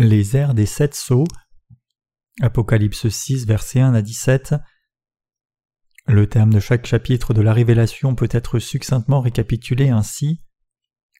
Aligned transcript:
Les 0.00 0.36
airs 0.36 0.54
des 0.54 0.64
sept 0.64 0.94
sceaux. 0.94 1.26
Apocalypse 2.40 3.08
6, 3.08 3.46
versets 3.46 3.80
1 3.80 3.94
à 3.94 4.00
17. 4.00 4.54
Le 6.06 6.28
terme 6.28 6.52
de 6.52 6.60
chaque 6.60 6.86
chapitre 6.86 7.34
de 7.34 7.42
la 7.42 7.52
Révélation 7.52 8.14
peut 8.14 8.28
être 8.30 8.60
succinctement 8.60 9.20
récapitulé 9.20 9.88
ainsi. 9.88 10.40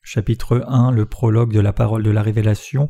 Chapitre 0.04 0.64
1 0.68 0.93
Le 0.93 1.07
prologue 1.07 1.53
de 1.53 1.59
la 1.59 1.72
parole 1.72 2.04
de 2.04 2.12
la 2.12 2.22
Révélation. 2.22 2.89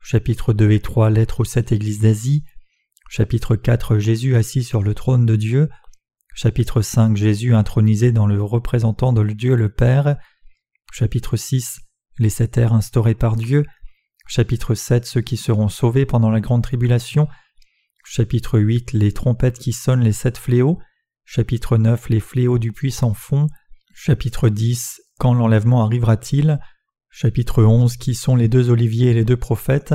Chapitre 0.00 0.52
2 0.52 0.70
et 0.70 0.80
3 0.80 1.10
Lettres 1.10 1.40
aux 1.40 1.44
sept 1.44 1.72
églises 1.72 1.98
d'Asie. 1.98 2.44
Chapitre 3.08 3.56
4 3.56 3.98
Jésus 3.98 4.36
assis 4.36 4.62
sur 4.62 4.80
le 4.80 4.94
trône 4.94 5.26
de 5.26 5.34
Dieu. 5.34 5.68
Chapitre 6.36 6.82
5 6.82 7.16
Jésus 7.16 7.52
intronisé 7.52 8.12
dans 8.12 8.28
le 8.28 8.40
représentant 8.40 9.12
de 9.12 9.24
Dieu 9.24 9.56
le 9.56 9.70
Père. 9.70 10.18
Chapitre 10.92 11.36
6 11.36 11.80
Les 12.18 12.30
sept 12.30 12.58
airs 12.58 12.74
instaurés 12.74 13.16
par 13.16 13.34
Dieu. 13.34 13.64
Chapitre 14.28 14.74
7 14.74 15.06
Ceux 15.06 15.20
qui 15.20 15.36
seront 15.36 15.68
sauvés 15.68 16.04
pendant 16.04 16.30
la 16.30 16.40
grande 16.40 16.62
tribulation. 16.62 17.28
Chapitre 18.04 18.58
8 18.58 18.92
Les 18.92 19.12
trompettes 19.12 19.58
qui 19.58 19.72
sonnent 19.72 20.02
les 20.02 20.12
sept 20.12 20.36
fléaux. 20.36 20.80
Chapitre 21.24 21.78
9 21.78 22.08
Les 22.08 22.20
fléaux 22.20 22.58
du 22.58 22.72
puissant 22.72 23.14
fond. 23.14 23.46
Chapitre 23.94 24.48
10 24.48 25.00
Quand 25.18 25.32
l'enlèvement 25.32 25.84
arrivera-t-il? 25.84 26.58
Chapitre 27.08 27.62
11 27.62 27.96
Qui 27.96 28.16
sont 28.16 28.34
les 28.34 28.48
deux 28.48 28.70
oliviers 28.70 29.10
et 29.10 29.14
les 29.14 29.24
deux 29.24 29.36
prophètes 29.36 29.94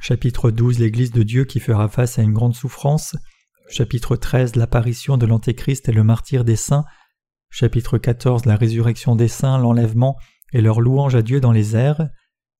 Chapitre 0.00 0.50
12 0.50 0.80
L'Église 0.80 1.12
de 1.12 1.22
Dieu 1.22 1.44
qui 1.44 1.60
fera 1.60 1.88
face 1.88 2.18
à 2.18 2.22
une 2.22 2.32
grande 2.32 2.56
souffrance. 2.56 3.16
Chapitre 3.70 4.16
13 4.16 4.56
L'apparition 4.56 5.16
de 5.16 5.26
l'Antéchrist 5.26 5.88
et 5.88 5.92
le 5.92 6.02
martyr 6.02 6.44
des 6.44 6.56
saints. 6.56 6.84
Chapitre 7.50 7.98
14 7.98 8.46
La 8.46 8.56
résurrection 8.56 9.14
des 9.14 9.28
saints, 9.28 9.58
l'enlèvement 9.58 10.16
et 10.52 10.60
leur 10.60 10.80
louange 10.80 11.14
à 11.14 11.22
Dieu 11.22 11.40
dans 11.40 11.52
les 11.52 11.76
airs 11.76 12.08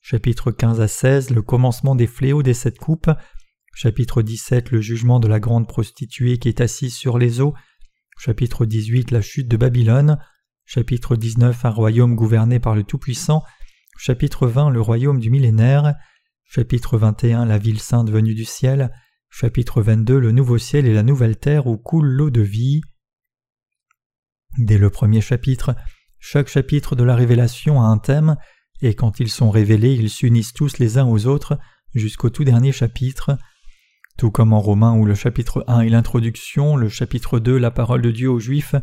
chapitre 0.06 0.50
15 0.50 0.82
à 0.82 0.86
16 0.86 1.30
le 1.30 1.40
commencement 1.40 1.94
des 1.94 2.06
fléaux 2.06 2.42
des 2.42 2.52
sept 2.52 2.78
coupes, 2.78 3.10
chapitre 3.72 4.20
17 4.20 4.70
le 4.70 4.82
jugement 4.82 5.18
de 5.18 5.28
la 5.28 5.40
grande 5.40 5.66
prostituée 5.66 6.36
qui 6.36 6.50
est 6.50 6.60
assise 6.60 6.94
sur 6.94 7.16
les 7.16 7.40
eaux, 7.40 7.54
chapitre 8.18 8.66
18 8.66 9.12
la 9.12 9.22
chute 9.22 9.48
de 9.48 9.56
Babylone, 9.56 10.18
chapitre 10.66 11.16
19 11.16 11.64
un 11.64 11.70
royaume 11.70 12.16
gouverné 12.16 12.60
par 12.60 12.74
le 12.74 12.82
Tout-Puissant, 12.82 13.44
chapitre 13.96 14.46
20 14.46 14.68
le 14.68 14.80
royaume 14.82 15.20
du 15.20 15.30
millénaire, 15.30 15.94
chapitre 16.44 16.98
21 16.98 17.46
la 17.46 17.56
ville 17.56 17.80
sainte 17.80 18.10
venue 18.10 18.34
du 18.34 18.44
ciel, 18.44 18.90
chapitre 19.30 19.80
22 19.80 20.18
le 20.18 20.32
nouveau 20.32 20.58
ciel 20.58 20.84
et 20.84 20.92
la 20.92 21.02
nouvelle 21.02 21.38
terre 21.38 21.66
où 21.66 21.78
coule 21.78 22.08
l'eau 22.08 22.28
de 22.28 22.42
vie. 22.42 22.82
Dès 24.58 24.76
le 24.76 24.90
premier 24.90 25.22
chapitre, 25.22 25.74
chaque 26.18 26.48
chapitre 26.48 26.94
de 26.94 27.04
la 27.04 27.16
Révélation 27.16 27.80
a 27.80 27.86
un 27.86 27.96
thème, 27.96 28.36
et 28.84 28.94
quand 28.94 29.18
ils 29.18 29.30
sont 29.30 29.50
révélés, 29.50 29.94
ils 29.94 30.10
s'unissent 30.10 30.52
tous 30.52 30.78
les 30.78 30.98
uns 30.98 31.06
aux 31.06 31.26
autres 31.26 31.58
jusqu'au 31.94 32.28
tout 32.28 32.44
dernier 32.44 32.70
chapitre. 32.70 33.38
Tout 34.18 34.30
comme 34.30 34.52
en 34.52 34.60
Romains 34.60 34.94
où 34.94 35.06
le 35.06 35.14
chapitre 35.14 35.64
1 35.68 35.80
est 35.80 35.88
l'introduction, 35.88 36.76
le 36.76 36.90
chapitre 36.90 37.38
2 37.38 37.56
la 37.56 37.70
parole 37.70 38.02
de 38.02 38.10
Dieu 38.10 38.30
aux 38.30 38.38
Juifs 38.38 38.74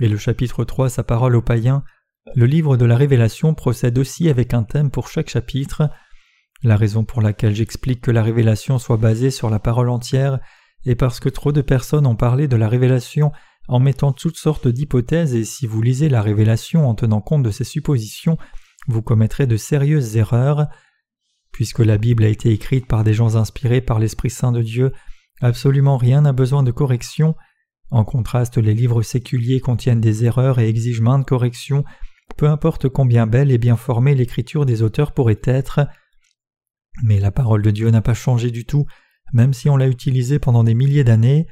et 0.00 0.08
le 0.08 0.18
chapitre 0.18 0.64
3 0.64 0.90
sa 0.90 1.04
parole 1.04 1.34
aux 1.34 1.42
païens, 1.42 1.84
le 2.34 2.44
livre 2.44 2.76
de 2.76 2.84
la 2.84 2.96
Révélation 2.96 3.54
procède 3.54 3.98
aussi 3.98 4.28
avec 4.28 4.52
un 4.52 4.62
thème 4.62 4.90
pour 4.90 5.08
chaque 5.08 5.30
chapitre. 5.30 5.88
La 6.62 6.76
raison 6.76 7.04
pour 7.04 7.22
laquelle 7.22 7.54
j'explique 7.54 8.02
que 8.02 8.10
la 8.10 8.22
Révélation 8.22 8.78
soit 8.78 8.98
basée 8.98 9.30
sur 9.30 9.48
la 9.48 9.58
parole 9.58 9.88
entière 9.88 10.38
est 10.84 10.96
parce 10.96 11.18
que 11.18 11.30
trop 11.30 11.52
de 11.52 11.62
personnes 11.62 12.06
ont 12.06 12.14
parlé 12.14 12.46
de 12.46 12.56
la 12.56 12.68
Révélation 12.68 13.32
en 13.68 13.80
mettant 13.80 14.12
toutes 14.12 14.36
sortes 14.36 14.68
d'hypothèses 14.68 15.34
et 15.34 15.44
si 15.44 15.66
vous 15.66 15.80
lisez 15.80 16.10
la 16.10 16.20
Révélation 16.20 16.86
en 16.86 16.94
tenant 16.94 17.22
compte 17.22 17.42
de 17.42 17.50
ces 17.50 17.64
suppositions, 17.64 18.36
vous 18.86 19.02
commettrez 19.02 19.46
de 19.46 19.56
sérieuses 19.56 20.16
erreurs. 20.16 20.66
Puisque 21.52 21.80
la 21.80 21.98
Bible 21.98 22.24
a 22.24 22.28
été 22.28 22.50
écrite 22.50 22.86
par 22.86 23.02
des 23.02 23.14
gens 23.14 23.36
inspirés 23.36 23.80
par 23.80 23.98
l'Esprit 23.98 24.30
Saint 24.30 24.52
de 24.52 24.62
Dieu, 24.62 24.92
absolument 25.40 25.96
rien 25.96 26.22
n'a 26.22 26.32
besoin 26.32 26.62
de 26.62 26.70
correction. 26.70 27.34
En 27.90 28.04
contraste, 28.04 28.58
les 28.58 28.74
livres 28.74 29.02
séculiers 29.02 29.60
contiennent 29.60 30.00
des 30.00 30.24
erreurs 30.24 30.58
et 30.58 30.68
exigent 30.68 31.02
maintes 31.02 31.26
corrections, 31.26 31.84
peu 32.36 32.48
importe 32.48 32.88
combien 32.88 33.26
belle 33.26 33.50
et 33.50 33.58
bien 33.58 33.76
formée 33.76 34.14
l'écriture 34.14 34.66
des 34.66 34.82
auteurs 34.82 35.12
pourrait 35.12 35.40
être. 35.44 35.86
Mais 37.02 37.20
la 37.20 37.30
parole 37.30 37.62
de 37.62 37.70
Dieu 37.70 37.90
n'a 37.90 38.02
pas 38.02 38.14
changé 38.14 38.50
du 38.50 38.66
tout, 38.66 38.86
même 39.32 39.52
si 39.52 39.68
on 39.68 39.76
l'a 39.76 39.88
utilisée 39.88 40.38
pendant 40.38 40.64
des 40.64 40.74
milliers 40.74 41.04
d'années. 41.04 41.46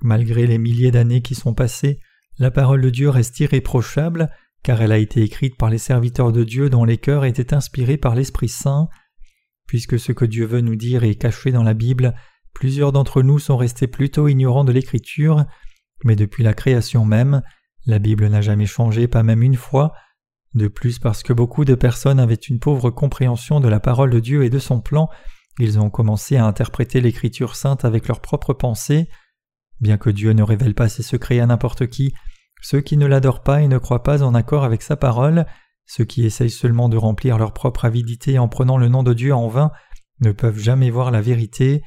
Malgré 0.00 0.46
les 0.46 0.58
milliers 0.58 0.90
d'années 0.90 1.22
qui 1.22 1.34
sont 1.34 1.54
passées, 1.54 2.00
la 2.38 2.50
parole 2.50 2.80
de 2.80 2.90
Dieu 2.90 3.08
reste 3.08 3.38
irréprochable, 3.40 4.30
car 4.62 4.82
elle 4.82 4.92
a 4.92 4.98
été 4.98 5.22
écrite 5.22 5.56
par 5.56 5.70
les 5.70 5.78
serviteurs 5.78 6.32
de 6.32 6.44
Dieu 6.44 6.70
dont 6.70 6.84
les 6.84 6.98
cœurs 6.98 7.24
étaient 7.24 7.54
inspirés 7.54 7.96
par 7.96 8.14
l'Esprit 8.14 8.48
Saint. 8.48 8.88
Puisque 9.66 9.98
ce 9.98 10.12
que 10.12 10.24
Dieu 10.24 10.46
veut 10.46 10.60
nous 10.60 10.76
dire 10.76 11.04
est 11.04 11.14
caché 11.14 11.52
dans 11.52 11.62
la 11.62 11.74
Bible, 11.74 12.14
plusieurs 12.54 12.92
d'entre 12.92 13.22
nous 13.22 13.38
sont 13.38 13.56
restés 13.56 13.86
plutôt 13.86 14.28
ignorants 14.28 14.64
de 14.64 14.72
l'Écriture, 14.72 15.44
mais 16.04 16.16
depuis 16.16 16.42
la 16.42 16.54
création 16.54 17.04
même, 17.04 17.42
la 17.86 17.98
Bible 17.98 18.26
n'a 18.28 18.40
jamais 18.40 18.66
changé, 18.66 19.08
pas 19.08 19.22
même 19.22 19.42
une 19.42 19.56
fois. 19.56 19.92
De 20.54 20.68
plus, 20.68 20.98
parce 20.98 21.22
que 21.22 21.32
beaucoup 21.32 21.64
de 21.64 21.74
personnes 21.74 22.18
avaient 22.20 22.34
une 22.34 22.58
pauvre 22.58 22.90
compréhension 22.90 23.60
de 23.60 23.68
la 23.68 23.80
parole 23.80 24.10
de 24.10 24.20
Dieu 24.20 24.44
et 24.44 24.50
de 24.50 24.58
son 24.58 24.80
plan, 24.80 25.08
ils 25.58 25.78
ont 25.78 25.90
commencé 25.90 26.36
à 26.36 26.46
interpréter 26.46 27.00
l'Écriture 27.00 27.56
sainte 27.56 27.84
avec 27.84 28.06
leurs 28.08 28.20
propres 28.20 28.54
pensées. 28.54 29.08
Bien 29.80 29.98
que 29.98 30.10
Dieu 30.10 30.32
ne 30.32 30.42
révèle 30.42 30.74
pas 30.74 30.88
ses 30.88 31.02
secrets 31.02 31.40
à 31.40 31.46
n'importe 31.46 31.88
qui, 31.88 32.14
ceux 32.60 32.80
qui 32.80 32.96
ne 32.96 33.06
l'adorent 33.06 33.42
pas 33.42 33.62
et 33.62 33.68
ne 33.68 33.78
croient 33.78 34.02
pas 34.02 34.22
en 34.22 34.34
accord 34.34 34.64
avec 34.64 34.82
sa 34.82 34.96
parole, 34.96 35.46
ceux 35.86 36.04
qui 36.04 36.24
essayent 36.24 36.50
seulement 36.50 36.88
de 36.88 36.96
remplir 36.96 37.38
leur 37.38 37.52
propre 37.52 37.84
avidité 37.84 38.38
en 38.38 38.48
prenant 38.48 38.76
le 38.76 38.88
nom 38.88 39.02
de 39.02 39.14
Dieu 39.14 39.34
en 39.34 39.48
vain, 39.48 39.70
ne 40.20 40.32
peuvent 40.32 40.58
jamais 40.58 40.90
voir 40.90 41.10
la 41.10 41.20
vérité. 41.20 41.82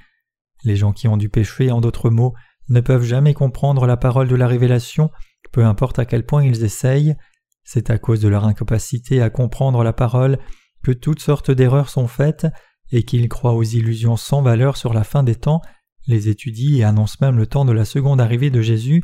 Les 0.64 0.76
gens 0.76 0.92
qui 0.94 1.08
ont 1.08 1.18
du 1.18 1.30
péché, 1.30 1.72
en 1.72 1.82
d'autres 1.82 2.10
mots, 2.10 2.34
ne 2.70 2.80
peuvent 2.80 3.04
jamais 3.04 3.34
comprendre 3.34 3.86
la 3.86 3.98
parole 3.98 4.28
de 4.28 4.36
la 4.36 4.48
révélation, 4.48 5.12
peu 5.52 5.66
importe 5.66 6.00
à 6.00 6.06
quel 6.06 6.26
point 6.26 6.44
ils 6.44 6.64
essayent. 6.64 7.16
C'est 7.64 7.90
à 7.90 8.00
cause 8.00 8.22
de 8.22 8.28
leur 8.28 8.46
incapacité 8.46 9.22
à 9.22 9.30
comprendre 9.30 9.84
la 9.84 9.94
parole 9.94 10.40
que 10.84 10.92
toutes 10.92 11.22
sortes 11.22 11.52
d'erreurs 11.52 11.90
sont 11.90 12.08
faites 12.08 12.48
et 12.92 13.04
qu'ils 13.04 13.30
croient 13.30 13.54
aux 13.54 13.64
illusions 13.64 14.18
sans 14.18 14.42
valeur 14.42 14.78
sur 14.78 14.94
la 14.94 15.04
fin 15.04 15.24
des 15.24 15.36
temps, 15.36 15.62
les 16.08 16.30
étudient 16.30 16.80
et 16.80 16.84
annoncent 16.84 17.18
même 17.22 17.38
le 17.38 17.46
temps 17.46 17.66
de 17.66 17.72
la 17.72 17.86
seconde 17.86 18.20
arrivée 18.20 18.50
de 18.50 18.62
Jésus, 18.62 19.04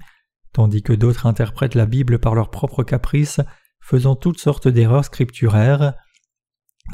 tandis 0.54 0.82
que 0.82 0.94
d'autres 0.94 1.26
interprètent 1.26 1.76
la 1.76 1.86
Bible 1.86 2.20
par 2.20 2.36
leurs 2.36 2.50
propres 2.50 2.84
caprices, 2.84 3.42
faisant 3.82 4.16
toutes 4.16 4.40
sortes 4.40 4.68
d'erreurs 4.68 5.06
scripturaires. 5.06 5.94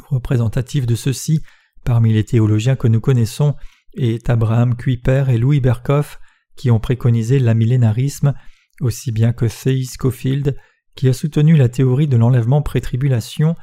Représentatifs 0.08 0.86
de 0.86 0.94
ceux-ci, 0.94 1.42
parmi 1.84 2.12
les 2.12 2.24
théologiens 2.24 2.76
que 2.76 2.88
nous 2.88 3.00
connaissons, 3.00 3.54
est 3.94 4.28
Abraham 4.28 4.76
Kuyper 4.76 5.24
et 5.28 5.38
Louis 5.38 5.60
Berkhoff, 5.60 6.20
qui 6.56 6.70
ont 6.70 6.80
préconisé 6.80 7.38
l'amillénarisme, 7.38 8.34
aussi 8.80 9.12
bien 9.12 9.32
que 9.32 9.46
Theis 9.46 9.90
Schofield, 10.00 10.56
qui 10.94 11.08
a 11.08 11.12
soutenu 11.12 11.56
la 11.56 11.68
théorie 11.68 12.08
de 12.08 12.16
l'enlèvement 12.16 12.62
pré-tribulation, 12.62 13.56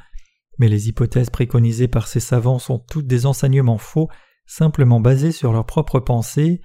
mais 0.58 0.68
les 0.68 0.88
hypothèses 0.88 1.30
préconisées 1.30 1.88
par 1.88 2.06
ces 2.06 2.20
savants 2.20 2.58
sont 2.58 2.78
toutes 2.78 3.06
des 3.06 3.26
enseignements 3.26 3.78
faux, 3.78 4.08
simplement 4.46 5.00
basés 5.00 5.32
sur 5.32 5.52
leurs 5.52 5.66
propres 5.66 6.00
pensées. 6.00 6.60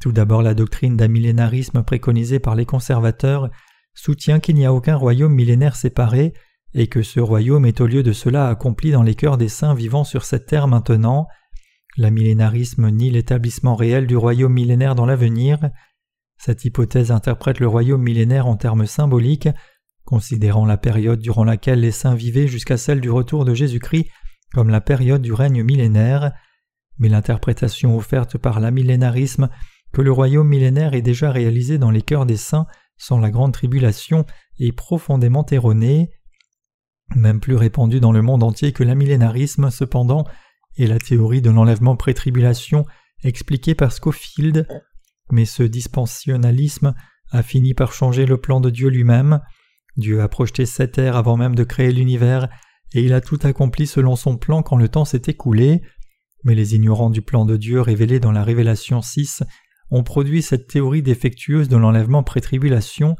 Tout 0.00 0.12
d'abord, 0.12 0.42
la 0.42 0.54
doctrine 0.54 0.96
d'un 0.96 1.08
millénarisme 1.08 1.82
préconisée 1.82 2.38
par 2.38 2.54
les 2.54 2.66
conservateurs 2.66 3.50
soutient 3.94 4.40
qu'il 4.40 4.56
n'y 4.56 4.66
a 4.66 4.72
aucun 4.72 4.96
royaume 4.96 5.32
millénaire 5.32 5.76
séparé 5.76 6.34
et 6.74 6.86
que 6.88 7.02
ce 7.02 7.20
royaume 7.20 7.64
est 7.64 7.80
au 7.80 7.86
lieu 7.86 8.02
de 8.02 8.12
cela 8.12 8.48
accompli 8.48 8.90
dans 8.90 9.02
les 9.02 9.14
cœurs 9.14 9.38
des 9.38 9.48
saints 9.48 9.74
vivant 9.74 10.04
sur 10.04 10.24
cette 10.24 10.46
terre 10.46 10.68
maintenant. 10.68 11.26
millénarisme 11.98 12.90
nie 12.90 13.10
l'établissement 13.10 13.74
réel 13.74 14.06
du 14.06 14.16
royaume 14.16 14.52
millénaire 14.52 14.94
dans 14.94 15.06
l'avenir. 15.06 15.70
Cette 16.36 16.66
hypothèse 16.66 17.10
interprète 17.10 17.60
le 17.60 17.66
royaume 17.66 18.02
millénaire 18.02 18.46
en 18.46 18.56
termes 18.56 18.84
symboliques, 18.84 19.48
considérant 20.04 20.66
la 20.66 20.76
période 20.76 21.20
durant 21.20 21.44
laquelle 21.44 21.80
les 21.80 21.90
saints 21.90 22.14
vivaient 22.14 22.46
jusqu'à 22.46 22.76
celle 22.76 23.00
du 23.00 23.10
retour 23.10 23.46
de 23.46 23.54
Jésus-Christ 23.54 24.08
comme 24.52 24.68
la 24.68 24.80
période 24.80 25.22
du 25.22 25.32
règne 25.32 25.62
millénaire. 25.62 26.32
Mais 26.98 27.08
l'interprétation 27.08 27.96
offerte 27.96 28.38
par 28.38 28.60
l'amillénarisme 28.60 29.48
que 29.96 30.02
le 30.02 30.12
royaume 30.12 30.48
millénaire 30.48 30.92
est 30.92 31.00
déjà 31.00 31.32
réalisé 31.32 31.78
dans 31.78 31.90
les 31.90 32.02
cœurs 32.02 32.26
des 32.26 32.36
saints 32.36 32.66
sans 32.98 33.18
la 33.18 33.30
grande 33.30 33.54
tribulation 33.54 34.26
est 34.58 34.72
profondément 34.72 35.46
erroné. 35.50 36.10
Même 37.14 37.40
plus 37.40 37.54
répandu 37.54 37.98
dans 37.98 38.12
le 38.12 38.20
monde 38.20 38.42
entier 38.42 38.72
que 38.72 38.84
l'amillénarisme, 38.84 39.70
cependant, 39.70 40.26
est 40.76 40.86
la 40.86 40.98
théorie 40.98 41.40
de 41.40 41.48
l'enlèvement 41.48 41.96
pré-tribulation 41.96 42.84
expliquée 43.24 43.74
par 43.74 43.90
Scofield. 43.90 44.68
Mais 45.30 45.46
ce 45.46 45.62
dispensionnalisme 45.62 46.94
a 47.30 47.42
fini 47.42 47.72
par 47.72 47.94
changer 47.94 48.26
le 48.26 48.36
plan 48.36 48.60
de 48.60 48.68
Dieu 48.68 48.90
lui-même. 48.90 49.40
Dieu 49.96 50.20
a 50.20 50.28
projeté 50.28 50.66
cette 50.66 50.98
ère 50.98 51.16
avant 51.16 51.38
même 51.38 51.54
de 51.54 51.64
créer 51.64 51.90
l'univers, 51.90 52.50
et 52.92 53.00
il 53.00 53.14
a 53.14 53.22
tout 53.22 53.38
accompli 53.44 53.86
selon 53.86 54.14
son 54.14 54.36
plan 54.36 54.62
quand 54.62 54.76
le 54.76 54.90
temps 54.90 55.06
s'est 55.06 55.22
écoulé. 55.26 55.80
Mais 56.44 56.54
les 56.54 56.74
ignorants 56.74 57.08
du 57.08 57.22
plan 57.22 57.46
de 57.46 57.56
Dieu 57.56 57.80
révélé 57.80 58.20
dans 58.20 58.32
la 58.32 58.44
Révélation 58.44 59.00
6 59.00 59.42
ont 59.90 60.02
produit 60.02 60.42
cette 60.42 60.66
théorie 60.66 61.02
défectueuse 61.02 61.68
de 61.68 61.76
l'enlèvement 61.76 62.22
pré-tribulation. 62.22 63.16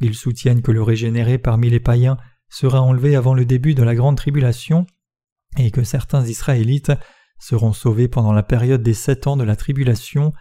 Ils 0.00 0.14
soutiennent 0.14 0.62
que 0.62 0.72
le 0.72 0.82
régénéré 0.82 1.38
parmi 1.38 1.70
les 1.70 1.80
païens 1.80 2.18
sera 2.50 2.80
enlevé 2.82 3.16
avant 3.16 3.34
le 3.34 3.44
début 3.44 3.74
de 3.74 3.82
la 3.82 3.94
grande 3.94 4.16
tribulation 4.16 4.86
et 5.58 5.70
que 5.70 5.84
certains 5.84 6.24
Israélites 6.24 6.92
seront 7.38 7.72
sauvés 7.72 8.08
pendant 8.08 8.32
la 8.32 8.42
période 8.42 8.82
des 8.82 8.94
sept 8.94 9.26
ans 9.26 9.36
de 9.36 9.44
la 9.44 9.56
tribulation. 9.56 10.32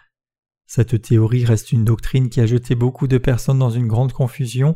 Cette 0.66 1.02
théorie 1.02 1.46
reste 1.46 1.72
une 1.72 1.86
doctrine 1.86 2.30
qui 2.30 2.40
a 2.42 2.46
jeté 2.46 2.76
beaucoup 2.76 3.08
de 3.08 3.18
personnes 3.18 3.60
dans 3.60 3.70
une 3.70 3.88
grande 3.88 4.14
confusion. 4.14 4.76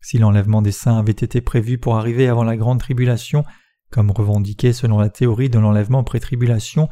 Si 0.00 0.18
l'enlèvement 0.18 0.62
des 0.62 0.72
saints 0.72 0.98
avait 0.98 1.12
été 1.12 1.40
prévu 1.40 1.78
pour 1.78 1.96
arriver 1.96 2.28
avant 2.28 2.44
la 2.44 2.56
grande 2.56 2.80
tribulation, 2.80 3.44
comme 3.90 4.10
revendiqué 4.10 4.72
selon 4.72 4.98
la 4.98 5.08
théorie 5.08 5.50
de 5.50 5.58
l'enlèvement 5.58 6.04
pré-tribulation, 6.04 6.88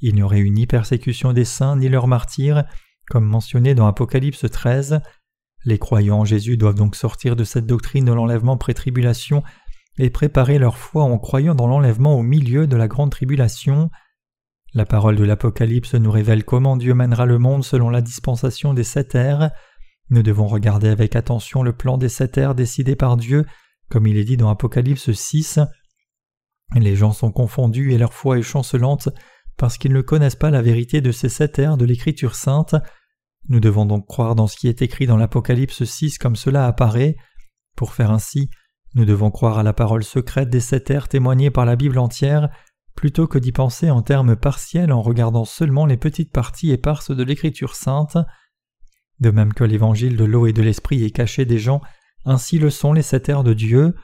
il 0.00 0.14
n'y 0.14 0.22
aurait 0.22 0.40
eu 0.40 0.50
ni 0.50 0.66
persécution 0.66 1.32
des 1.32 1.44
saints 1.44 1.76
ni 1.76 1.88
leurs 1.88 2.08
martyrs, 2.08 2.64
comme 3.08 3.24
mentionné 3.24 3.74
dans 3.74 3.86
Apocalypse 3.86 4.44
13. 4.50 5.00
Les 5.64 5.78
croyants 5.78 6.20
en 6.20 6.24
Jésus 6.24 6.56
doivent 6.56 6.74
donc 6.74 6.96
sortir 6.96 7.36
de 7.36 7.44
cette 7.44 7.66
doctrine 7.66 8.04
de 8.04 8.12
l'enlèvement 8.12 8.56
pré-tribulation 8.56 9.42
et 9.98 10.10
préparer 10.10 10.58
leur 10.58 10.76
foi 10.76 11.04
en 11.04 11.18
croyant 11.18 11.54
dans 11.54 11.66
l'enlèvement 11.66 12.16
au 12.16 12.22
milieu 12.22 12.66
de 12.66 12.76
la 12.76 12.88
grande 12.88 13.10
tribulation. 13.10 13.90
La 14.74 14.84
parole 14.84 15.16
de 15.16 15.24
l'Apocalypse 15.24 15.94
nous 15.94 16.10
révèle 16.10 16.44
comment 16.44 16.76
Dieu 16.76 16.94
mènera 16.94 17.24
le 17.24 17.38
monde 17.38 17.64
selon 17.64 17.88
la 17.88 18.02
dispensation 18.02 18.74
des 18.74 18.84
sept 18.84 19.14
ères. 19.14 19.50
Nous 20.10 20.22
devons 20.22 20.46
regarder 20.46 20.88
avec 20.88 21.16
attention 21.16 21.62
le 21.62 21.72
plan 21.72 21.96
des 21.96 22.10
sept 22.10 22.36
ères 22.36 22.54
décidé 22.54 22.94
par 22.94 23.16
Dieu, 23.16 23.46
comme 23.88 24.06
il 24.06 24.18
est 24.18 24.24
dit 24.24 24.36
dans 24.36 24.50
Apocalypse 24.50 25.10
6. 25.10 25.60
Les 26.74 26.96
gens 26.96 27.12
sont 27.12 27.32
confondus 27.32 27.92
et 27.92 27.98
leur 27.98 28.12
foi 28.12 28.38
est 28.38 28.42
chancelante 28.42 29.08
parce 29.56 29.78
qu'ils 29.78 29.92
ne 29.92 30.00
connaissent 30.00 30.36
pas 30.36 30.50
la 30.50 30.62
vérité 30.62 31.00
de 31.00 31.12
ces 31.12 31.28
sept 31.28 31.58
ères 31.58 31.76
de 31.76 31.84
l'Écriture 31.84 32.34
sainte. 32.34 32.74
Nous 33.48 33.60
devons 33.60 33.86
donc 33.86 34.06
croire 34.06 34.34
dans 34.34 34.46
ce 34.46 34.56
qui 34.56 34.68
est 34.68 34.82
écrit 34.82 35.06
dans 35.06 35.16
l'Apocalypse 35.16 35.84
6 35.84 36.18
comme 36.18 36.36
cela 36.36 36.66
apparaît. 36.66 37.16
Pour 37.76 37.92
faire 37.92 38.10
ainsi, 38.10 38.50
nous 38.94 39.04
devons 39.04 39.30
croire 39.30 39.58
à 39.58 39.62
la 39.62 39.72
parole 39.72 40.04
secrète 40.04 40.50
des 40.50 40.60
sept 40.60 40.90
ères 40.90 41.08
témoignée 41.08 41.50
par 41.50 41.64
la 41.64 41.76
Bible 41.76 41.98
entière, 41.98 42.48
plutôt 42.94 43.26
que 43.26 43.38
d'y 43.38 43.52
penser 43.52 43.90
en 43.90 44.02
termes 44.02 44.36
partiels 44.36 44.92
en 44.92 45.02
regardant 45.02 45.44
seulement 45.44 45.86
les 45.86 45.98
petites 45.98 46.32
parties 46.32 46.72
éparses 46.72 47.10
de 47.10 47.22
l'Écriture 47.22 47.74
sainte. 47.74 48.16
De 49.20 49.30
même 49.30 49.52
que 49.52 49.64
l'évangile 49.64 50.16
de 50.16 50.24
l'eau 50.24 50.46
et 50.46 50.52
de 50.52 50.62
l'esprit 50.62 51.04
est 51.04 51.10
caché 51.10 51.44
des 51.44 51.58
gens, 51.58 51.80
ainsi 52.24 52.58
le 52.58 52.70
sont 52.70 52.92
les 52.92 53.02
sept 53.02 53.28
ères 53.28 53.44
de 53.44 53.54
Dieu. 53.54 53.94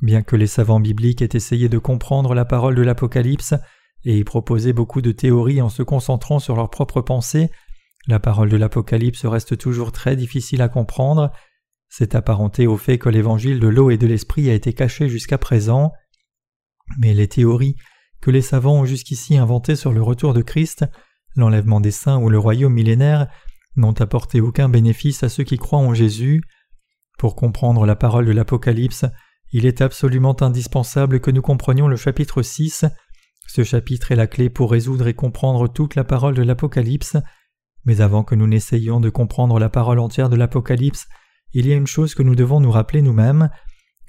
Bien 0.00 0.22
que 0.22 0.36
les 0.36 0.46
savants 0.46 0.80
bibliques 0.80 1.22
aient 1.22 1.28
essayé 1.34 1.68
de 1.68 1.78
comprendre 1.78 2.34
la 2.34 2.44
parole 2.44 2.76
de 2.76 2.82
l'Apocalypse, 2.82 3.54
et 4.04 4.16
y 4.16 4.24
proposer 4.24 4.72
beaucoup 4.72 5.02
de 5.02 5.12
théories 5.12 5.60
en 5.60 5.68
se 5.68 5.82
concentrant 5.82 6.38
sur 6.38 6.56
leurs 6.56 6.70
propres 6.70 7.00
pensées, 7.00 7.50
la 8.06 8.18
parole 8.18 8.48
de 8.48 8.56
l'Apocalypse 8.56 9.26
reste 9.26 9.58
toujours 9.58 9.92
très 9.92 10.16
difficile 10.16 10.62
à 10.62 10.68
comprendre. 10.68 11.30
C'est 11.88 12.14
apparenté 12.14 12.66
au 12.66 12.78
fait 12.78 12.98
que 12.98 13.10
l'évangile 13.10 13.60
de 13.60 13.68
l'eau 13.68 13.90
et 13.90 13.98
de 13.98 14.06
l'esprit 14.06 14.48
a 14.48 14.54
été 14.54 14.72
caché 14.72 15.08
jusqu'à 15.08 15.36
présent. 15.36 15.92
Mais 16.98 17.12
les 17.12 17.28
théories 17.28 17.76
que 18.22 18.30
les 18.30 18.40
savants 18.40 18.80
ont 18.80 18.84
jusqu'ici 18.86 19.36
inventées 19.36 19.76
sur 19.76 19.92
le 19.92 20.02
retour 20.02 20.32
de 20.32 20.40
Christ, 20.40 20.86
l'enlèvement 21.36 21.80
des 21.80 21.90
saints 21.90 22.18
ou 22.18 22.30
le 22.30 22.38
royaume 22.38 22.72
millénaire 22.72 23.28
n'ont 23.76 23.92
apporté 23.92 24.40
aucun 24.40 24.70
bénéfice 24.70 25.22
à 25.22 25.28
ceux 25.28 25.44
qui 25.44 25.58
croient 25.58 25.78
en 25.78 25.92
Jésus. 25.92 26.42
Pour 27.18 27.36
comprendre 27.36 27.84
la 27.84 27.94
parole 27.94 28.24
de 28.24 28.32
l'Apocalypse, 28.32 29.04
il 29.52 29.66
est 29.66 29.82
absolument 29.82 30.40
indispensable 30.42 31.20
que 31.20 31.30
nous 31.30 31.42
comprenions 31.42 31.88
le 31.88 31.96
chapitre 31.96 32.42
6 32.42 32.86
ce 33.48 33.64
chapitre 33.64 34.12
est 34.12 34.16
la 34.16 34.26
clé 34.26 34.50
pour 34.50 34.70
résoudre 34.70 35.08
et 35.08 35.14
comprendre 35.14 35.68
toute 35.68 35.94
la 35.94 36.04
parole 36.04 36.34
de 36.34 36.42
l'Apocalypse, 36.42 37.16
mais 37.86 38.02
avant 38.02 38.22
que 38.22 38.34
nous 38.34 38.46
n'essayions 38.46 39.00
de 39.00 39.08
comprendre 39.08 39.58
la 39.58 39.70
parole 39.70 39.98
entière 39.98 40.28
de 40.28 40.36
l'Apocalypse, 40.36 41.08
il 41.54 41.66
y 41.66 41.72
a 41.72 41.76
une 41.76 41.86
chose 41.86 42.14
que 42.14 42.22
nous 42.22 42.34
devons 42.34 42.60
nous 42.60 42.70
rappeler 42.70 43.00
nous-mêmes. 43.00 43.48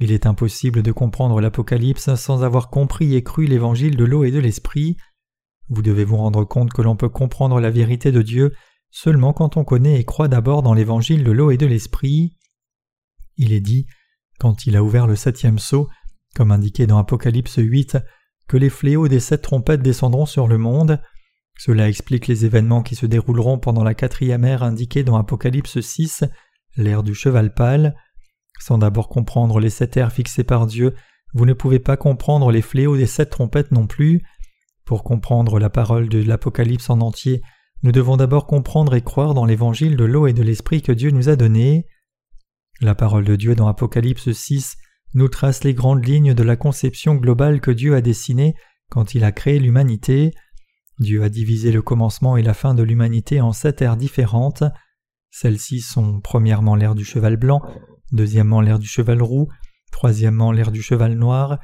Il 0.02 0.12
est 0.12 0.26
impossible 0.26 0.84
de 0.84 0.92
comprendre 0.92 1.40
l'Apocalypse 1.40 2.14
sans 2.16 2.44
avoir 2.44 2.70
compris 2.70 3.16
et 3.16 3.24
cru 3.24 3.46
l'évangile 3.46 3.96
de 3.96 4.04
l'eau 4.04 4.26
et 4.26 4.32
de 4.32 4.40
l'esprit. 4.40 4.98
Vous 5.70 5.82
devez 5.82 6.04
vous 6.04 6.18
rendre 6.18 6.44
compte 6.44 6.74
que 6.74 6.82
l'on 6.82 6.98
peut 6.98 7.08
comprendre 7.08 7.62
la 7.62 7.72
vérité 7.72 8.12
de 8.12 8.22
Dieu 8.22 8.54
seulement 8.92 9.32
quand 9.32 9.56
on 9.56 9.64
connaît 9.64 10.02
et 10.02 10.04
croit 10.04 10.28
d'abord 10.28 10.64
dans 10.64 10.74
l'évangile 10.74 11.24
de 11.24 11.32
l'eau 11.32 11.52
et 11.52 11.58
de 11.58 11.66
l'esprit. 11.66 12.36
Il 13.38 13.54
est 13.54 13.62
dit, 13.62 13.86
quand 14.38 14.66
il 14.66 14.76
a 14.76 14.84
ouvert 14.84 15.08
le 15.08 15.16
septième 15.16 15.60
sceau, 15.60 15.88
comme 16.36 16.52
indiqué 16.52 16.88
dans 16.88 16.98
Apocalypse 16.98 17.56
8, 17.58 17.98
que 18.50 18.58
les 18.58 18.70
fléaux 18.70 19.08
des 19.08 19.20
sept 19.22 19.44
trompettes 19.44 19.84
descendront 19.84 20.26
sur 20.26 20.48
le 20.48 20.58
monde. 20.58 21.00
Cela 21.58 21.88
explique 21.88 22.28
les 22.28 22.46
événements 22.46 22.82
qui 22.82 22.96
se 22.96 23.06
dérouleront 23.06 23.60
pendant 23.60 23.84
la 23.84 23.94
quatrième 23.94 24.44
ère 24.44 24.64
indiquée 24.64 25.04
dans 25.04 25.18
Apocalypse 25.18 25.80
6, 25.80 26.24
l'ère 26.76 27.04
du 27.04 27.14
cheval 27.14 27.54
pâle. 27.54 27.96
Sans 28.60 28.80
d'abord 28.80 29.08
comprendre 29.08 29.60
les 29.60 29.70
sept 29.70 29.96
ères 29.98 30.12
fixées 30.12 30.44
par 30.44 30.66
Dieu, 30.66 30.96
vous 31.34 31.46
ne 31.46 31.54
pouvez 31.54 31.80
pas 31.80 31.96
comprendre 31.96 32.52
les 32.52 32.64
fléaux 32.64 32.98
des 32.98 33.06
sept 33.06 33.30
trompettes 33.30 33.72
non 33.72 33.86
plus. 33.86 34.24
Pour 34.84 35.04
comprendre 35.04 35.60
la 35.60 35.70
parole 35.70 36.10
de 36.10 36.24
l'Apocalypse 36.24 36.90
en 36.90 37.02
entier, 37.02 37.44
nous 37.84 37.92
devons 37.92 38.18
d'abord 38.18 38.48
comprendre 38.48 38.96
et 38.96 39.02
croire 39.02 39.36
dans 39.36 39.46
l'évangile 39.46 39.96
de 39.96 40.06
l'eau 40.06 40.26
et 40.26 40.34
de 40.34 40.42
l'esprit 40.42 40.82
que 40.82 40.92
Dieu 40.92 41.12
nous 41.12 41.30
a 41.30 41.36
donné. 41.36 41.86
La 42.82 42.96
parole 42.96 43.26
de 43.26 43.36
Dieu 43.36 43.54
dans 43.54 43.68
Apocalypse 43.68 44.32
6 44.32 44.76
nous 45.14 45.28
trace 45.28 45.64
les 45.64 45.74
grandes 45.74 46.06
lignes 46.06 46.34
de 46.34 46.44
la 46.44 46.56
conception 46.56 47.16
globale 47.16 47.62
que 47.62 47.72
Dieu 47.72 47.96
a 47.96 48.02
dessinée 48.02 48.56
quand 48.90 49.16
il 49.16 49.24
a 49.24 49.32
créé 49.32 49.60
l'humanité. 49.60 50.34
Dieu 51.00 51.24
a 51.24 51.30
divisé 51.30 51.72
le 51.72 51.82
commencement 51.82 52.38
et 52.38 52.44
la 52.44 52.54
fin 52.54 52.74
de 52.74 52.84
l'humanité 52.84 53.42
en 53.42 53.54
sept 53.54 53.82
ères 53.82 53.98
différentes. 53.98 54.64
Celles-ci 55.32 55.82
sont 55.82 56.20
premièrement 56.22 56.76
l'ère 56.76 56.96
du 56.96 57.06
cheval 57.06 57.38
blanc, 57.38 57.62
deuxièmement 58.12 58.62
l'ère 58.62 58.80
du 58.80 58.88
cheval 58.88 59.22
roux, 59.22 59.48
troisièmement 59.92 60.52
l'ère 60.52 60.72
du 60.72 60.82
cheval 60.82 61.14
noir, 61.14 61.60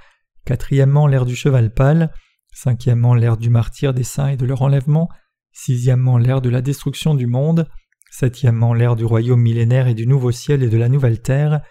quatrièmement 0.45 1.07
l'ère 1.07 1.25
du 1.25 1.35
cheval 1.35 1.73
pâle, 1.73 2.11
cinquièmement 2.53 3.15
l'ère 3.15 3.37
du 3.37 3.49
martyr 3.49 3.93
des 3.93 4.03
saints 4.03 4.29
et 4.29 4.37
de 4.37 4.45
leur 4.45 4.61
enlèvement, 4.61 5.09
sixièmement 5.51 6.17
l'ère 6.17 6.41
de 6.41 6.49
la 6.49 6.61
destruction 6.61 7.15
du 7.15 7.27
monde, 7.27 7.67
septièmement 8.11 8.73
l'ère 8.73 8.95
du 8.95 9.03
royaume 9.03 9.41
millénaire 9.41 9.87
et 9.87 9.93
du 9.93 10.07
nouveau 10.07 10.31
ciel 10.31 10.63
et 10.63 10.69
de 10.69 10.77
la 10.77 10.89
nouvelle 10.89 11.21
terre, 11.21 11.61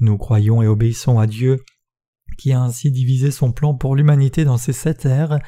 nous 0.00 0.16
croyons 0.16 0.62
et 0.62 0.66
obéissons 0.66 1.18
à 1.18 1.26
Dieu, 1.26 1.64
qui 2.36 2.52
a 2.52 2.60
ainsi 2.60 2.90
divisé 2.90 3.30
son 3.30 3.52
plan 3.52 3.74
pour 3.74 3.96
l'humanité 3.96 4.44
dans 4.44 4.56
ces 4.56 4.72
sept 4.72 5.06
ères. 5.06 5.38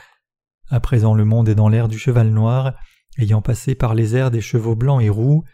À 0.69 0.81
présent 0.81 1.15
le 1.15 1.25
monde 1.25 1.49
est 1.49 1.55
dans 1.55 1.69
l'ère 1.69 1.89
du 1.89 1.99
cheval 1.99 2.31
noir, 2.31 2.75
ayant 3.19 3.43
passé 3.43 3.75
par 3.75 3.95
les 3.95 4.17
ères 4.17 4.31
des 4.31 4.41
chevaux 4.41 4.77
blancs 4.77 5.03
et 5.03 5.09
roux. 5.09 5.45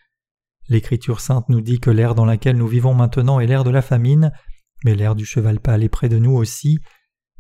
L'Écriture 0.69 1.21
sainte 1.21 1.49
nous 1.49 1.61
dit 1.61 1.81
que 1.81 1.91
l'ère 1.91 2.15
dans 2.15 2.25
laquelle 2.25 2.57
nous 2.57 2.67
vivons 2.67 2.95
maintenant 2.95 3.41
est 3.41 3.47
l'ère 3.47 3.65
de 3.65 3.71
la 3.71 3.83
famine, 3.83 4.33
mais 4.85 4.95
l'ère 4.95 5.15
du 5.15 5.25
cheval 5.25 5.61
pâle 5.61 5.85
est 5.85 5.89
près 5.89 6.09
de 6.09 6.19
nous 6.19 6.33
aussi. 6.33 6.79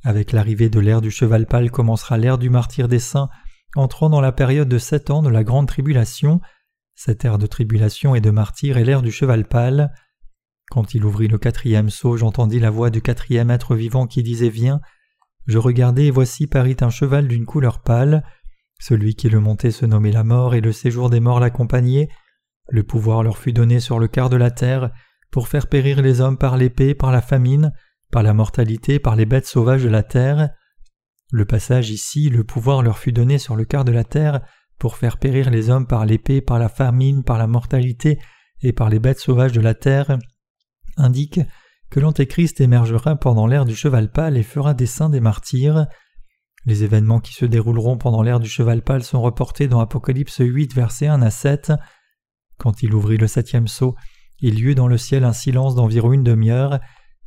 Avec 0.05 0.33
l'arrivée 0.33 0.71
de 0.71 0.81
l'ère 0.81 1.01
du 1.01 1.11
cheval 1.11 1.47
pâle 1.47 1.71
commencera 1.71 2.19
l'ère 2.19 2.39
du 2.39 2.51
martyr 2.51 2.89
des 2.89 2.99
saints, 2.99 3.29
entrant 3.75 4.09
dans 4.09 4.21
la 4.21 4.33
période 4.33 4.69
de 4.69 4.79
sept 4.79 5.11
ans 5.11 5.23
de 5.23 5.29
la 5.29 5.45
grande 5.45 5.67
tribulation. 5.67 6.41
Cette 6.95 7.25
ère 7.25 7.39
de 7.39 7.47
tribulation 7.47 8.15
et 8.15 8.21
de 8.21 8.31
martyr 8.31 8.79
est 8.79 8.85
l'ère 8.85 9.03
du 9.03 9.11
cheval 9.11 9.47
pâle. 9.47 9.93
Quand 10.71 10.95
il 10.95 11.05
ouvrit 11.05 11.29
le 11.29 11.39
quatrième 11.39 11.91
sceau, 11.91 12.17
j'entendis 12.17 12.59
la 12.59 12.71
voix 12.71 12.91
du 12.91 13.01
quatrième 13.01 13.51
être 13.51 13.77
vivant 13.77 14.07
qui 14.07 14.23
disait 14.23 14.49
Viens. 14.49 14.81
Je 15.47 15.59
regardai 15.59 16.07
et 16.07 16.11
voici 16.11 16.47
parut 16.47 16.77
un 16.81 16.91
cheval 16.91 17.29
d'une 17.29 17.47
couleur 17.47 17.81
pâle. 17.81 18.25
Celui 18.81 19.15
qui 19.15 19.29
le 19.29 19.41
montait 19.41 19.71
se 19.71 19.87
nommait 19.87 20.13
la 20.13 20.25
mort 20.25 20.55
et 20.55 20.61
le 20.61 20.73
séjour 20.73 21.09
des 21.09 21.21
morts 21.21 21.41
l'accompagnait. 21.41 22.09
Le 22.69 22.83
pouvoir 22.83 23.23
leur 23.23 23.39
fut 23.39 23.53
donné 23.53 23.79
sur 23.79 23.99
le 23.99 24.09
quart 24.09 24.29
de 24.29 24.37
la 24.37 24.51
terre 24.51 24.91
pour 25.31 25.49
faire 25.49 25.69
périr 25.69 26.03
les 26.03 26.21
hommes 26.21 26.37
par 26.37 26.57
l'épée, 26.57 26.95
par 26.95 27.13
la 27.13 27.23
famine, 27.23 27.73
par 28.11 28.23
la 28.23 28.35
mortalité, 28.35 28.99
par 28.99 29.15
les 29.15 29.27
bêtes 29.27 29.47
sauvages 29.47 29.85
de 29.85 29.89
la 29.89 30.03
terre. 30.03 30.51
Le 31.31 31.45
passage 31.45 31.91
ici, 31.91 32.29
le 32.29 32.45
pouvoir 32.45 32.83
leur 32.83 32.99
fut 32.99 33.13
donné 33.13 33.39
sur 33.39 33.57
le 33.57 33.65
quart 33.65 33.85
de 33.85 33.93
la 33.93 34.05
terre 34.05 34.41
pour 34.79 34.97
faire 34.97 35.19
périr 35.19 35.51
les 35.51 35.71
hommes 35.71 35.87
par 35.87 36.07
l'épée, 36.07 36.41
par 36.41 36.59
la 36.59 36.69
famine, 36.69 37.23
par 37.23 37.39
la 37.39 37.47
mortalité 37.47 38.19
et 38.63 38.73
par 38.73 38.91
les 38.91 38.99
bêtes 38.99 39.21
sauvages 39.21 39.53
de 39.53 39.61
la 39.61 39.75
terre, 39.75 40.19
indique 40.97 41.41
que 41.91 42.01
l'Antéchrist 42.01 42.61
émergera 42.61 43.17
pendant 43.17 43.47
l'ère 43.47 43.65
du 43.65 43.77
cheval 43.77 44.11
pâle 44.11 44.37
et 44.37 44.43
fera 44.43 44.75
des 44.75 44.87
saints 44.87 45.11
des 45.11 45.21
martyrs. 45.21 45.87
Les 46.65 46.83
événements 46.83 47.21
qui 47.21 47.33
se 47.33 47.45
dérouleront 47.45 47.97
pendant 47.97 48.23
l'ère 48.23 48.41
du 48.41 48.49
cheval 48.49 48.83
pâle 48.83 49.05
sont 49.05 49.23
reportés 49.23 49.69
dans 49.69 49.81
Apocalypse 49.81 50.39
8, 50.41 50.75
versets 50.75 51.07
1 51.07 51.23
à 51.23 51.31
7. 51.31 51.73
Quand 52.59 52.83
il 52.83 52.95
ouvrit 52.95 53.19
le 53.19 53.29
septième 53.29 53.69
sceau, 53.69 53.95
il 54.41 54.59
y 54.59 54.63
eut 54.63 54.75
dans 54.75 54.89
le 54.89 54.99
ciel 54.99 55.25
un 55.25 55.33
silence 55.33 55.75
d'environ 55.75 56.13
une 56.13 56.25
demi-heure, 56.25 56.81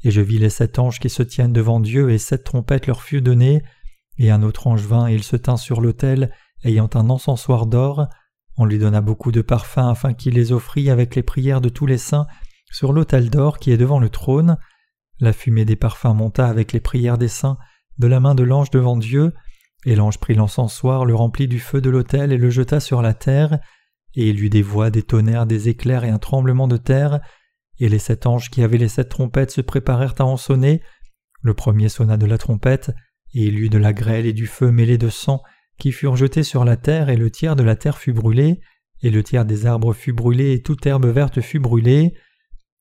et 0.03 0.11
je 0.11 0.21
vis 0.21 0.39
les 0.39 0.49
sept 0.49 0.77
anges 0.77 0.99
qui 0.99 1.09
se 1.09 1.23
tiennent 1.23 1.53
devant 1.53 1.79
Dieu, 1.79 2.11
et 2.11 2.17
sept 2.17 2.43
trompettes 2.43 2.87
leur 2.87 3.01
furent 3.01 3.21
données, 3.21 3.61
et 4.17 4.31
un 4.31 4.43
autre 4.43 4.67
ange 4.67 4.85
vint, 4.85 5.07
et 5.07 5.15
il 5.15 5.23
se 5.23 5.35
tint 5.35 5.57
sur 5.57 5.81
l'autel, 5.81 6.31
ayant 6.63 6.89
un 6.93 7.09
encensoir 7.09 7.65
d'or. 7.65 8.07
On 8.57 8.65
lui 8.65 8.77
donna 8.77 9.01
beaucoup 9.01 9.31
de 9.31 9.41
parfums 9.41 9.89
afin 9.89 10.13
qu'il 10.13 10.33
les 10.33 10.51
offrît 10.51 10.89
avec 10.89 11.15
les 11.15 11.23
prières 11.23 11.61
de 11.61 11.69
tous 11.69 11.85
les 11.85 11.97
saints, 11.97 12.27
sur 12.71 12.93
l'autel 12.93 13.29
d'or 13.29 13.59
qui 13.59 13.71
est 13.71 13.77
devant 13.77 13.99
le 13.99 14.09
trône, 14.09 14.57
la 15.19 15.33
fumée 15.33 15.65
des 15.65 15.75
parfums 15.75 16.13
monta 16.13 16.47
avec 16.47 16.71
les 16.71 16.79
prières 16.79 17.17
des 17.17 17.27
saints 17.27 17.57
de 17.97 18.07
la 18.07 18.19
main 18.19 18.35
de 18.35 18.43
l'ange 18.43 18.69
devant 18.69 18.97
Dieu, 18.97 19.33
et 19.85 19.95
l'ange 19.95 20.19
prit 20.19 20.35
l'encensoir, 20.35 21.05
le 21.05 21.15
remplit 21.15 21.47
du 21.47 21.59
feu 21.59 21.81
de 21.81 21.89
l'autel 21.89 22.31
et 22.31 22.37
le 22.37 22.49
jeta 22.49 22.79
sur 22.79 23.01
la 23.01 23.13
terre, 23.13 23.59
et 24.15 24.29
il 24.29 24.41
eut 24.41 24.49
des 24.49 24.61
voix, 24.61 24.89
des 24.89 25.03
tonnerres, 25.03 25.45
des 25.45 25.69
éclairs 25.69 26.03
et 26.03 26.09
un 26.09 26.17
tremblement 26.17 26.67
de 26.67 26.77
terre, 26.77 27.19
et 27.79 27.89
les 27.89 27.99
sept 27.99 28.25
anges 28.25 28.49
qui 28.49 28.63
avaient 28.63 28.77
les 28.77 28.89
sept 28.89 29.09
trompettes 29.09 29.51
se 29.51 29.61
préparèrent 29.61 30.15
à 30.19 30.25
en 30.25 30.37
sonner. 30.37 30.81
Le 31.41 31.53
premier 31.53 31.87
sonna 31.87 32.17
de 32.17 32.25
la 32.25 32.37
trompette, 32.37 32.91
et 33.33 33.45
il 33.45 33.59
eut 33.59 33.69
de 33.69 33.77
la 33.77 33.93
grêle 33.93 34.25
et 34.25 34.33
du 34.33 34.47
feu 34.47 34.71
mêlés 34.71 34.97
de 34.97 35.09
sang, 35.09 35.41
qui 35.77 35.91
furent 35.91 36.17
jetés 36.17 36.43
sur 36.43 36.65
la 36.65 36.75
terre, 36.75 37.09
et 37.09 37.15
le 37.15 37.31
tiers 37.31 37.55
de 37.55 37.63
la 37.63 37.75
terre 37.75 37.97
fut 37.97 38.13
brûlé, 38.13 38.59
et 39.01 39.09
le 39.09 39.23
tiers 39.23 39.45
des 39.45 39.65
arbres 39.65 39.93
fut 39.93 40.13
brûlé, 40.13 40.53
et 40.53 40.61
toute 40.61 40.85
herbe 40.85 41.05
verte 41.05 41.39
fut 41.39 41.59
brûlée. 41.59 42.13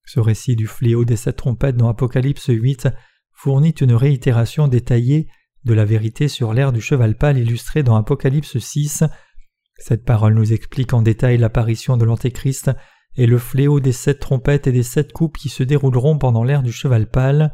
Ce 0.09 0.21
récit 0.21 0.57
du 0.57 0.67
fléau 0.67 1.05
des 1.05 1.17
sept 1.17 1.37
trompettes 1.37 1.77
dans 1.77 1.91
Apocalypse 1.91 2.47
8 2.49 2.89
fournit 3.35 3.73
une 3.73 3.93
réitération 3.93 4.67
détaillée 4.67 5.29
de 5.67 5.75
la 5.75 5.85
vérité 5.85 6.29
sur 6.29 6.55
l'ère 6.55 6.73
du 6.73 6.81
cheval 6.81 7.15
pâle 7.15 7.37
illustrée 7.37 7.83
dans 7.83 7.95
Apocalypse 7.95 8.57
6. 8.57 9.05
Cette 9.77 10.07
parole 10.07 10.33
nous 10.33 10.55
explique 10.55 10.95
en 10.95 11.03
détail 11.03 11.37
l'apparition 11.37 11.99
de 11.99 12.07
l'Antéchrist 12.07 12.71
et 13.17 13.27
le 13.27 13.37
fléau 13.37 13.81
des 13.81 13.93
sept 13.93 14.19
trompettes 14.19 14.67
et 14.67 14.73
des 14.73 14.83
sept 14.83 15.13
coupes 15.13 15.37
qui 15.37 15.51
se 15.51 15.63
dérouleront 15.63 16.17
pendant 16.17 16.43
l'ère 16.43 16.63
du 16.63 16.73
cheval 16.73 17.11
pâle. 17.11 17.53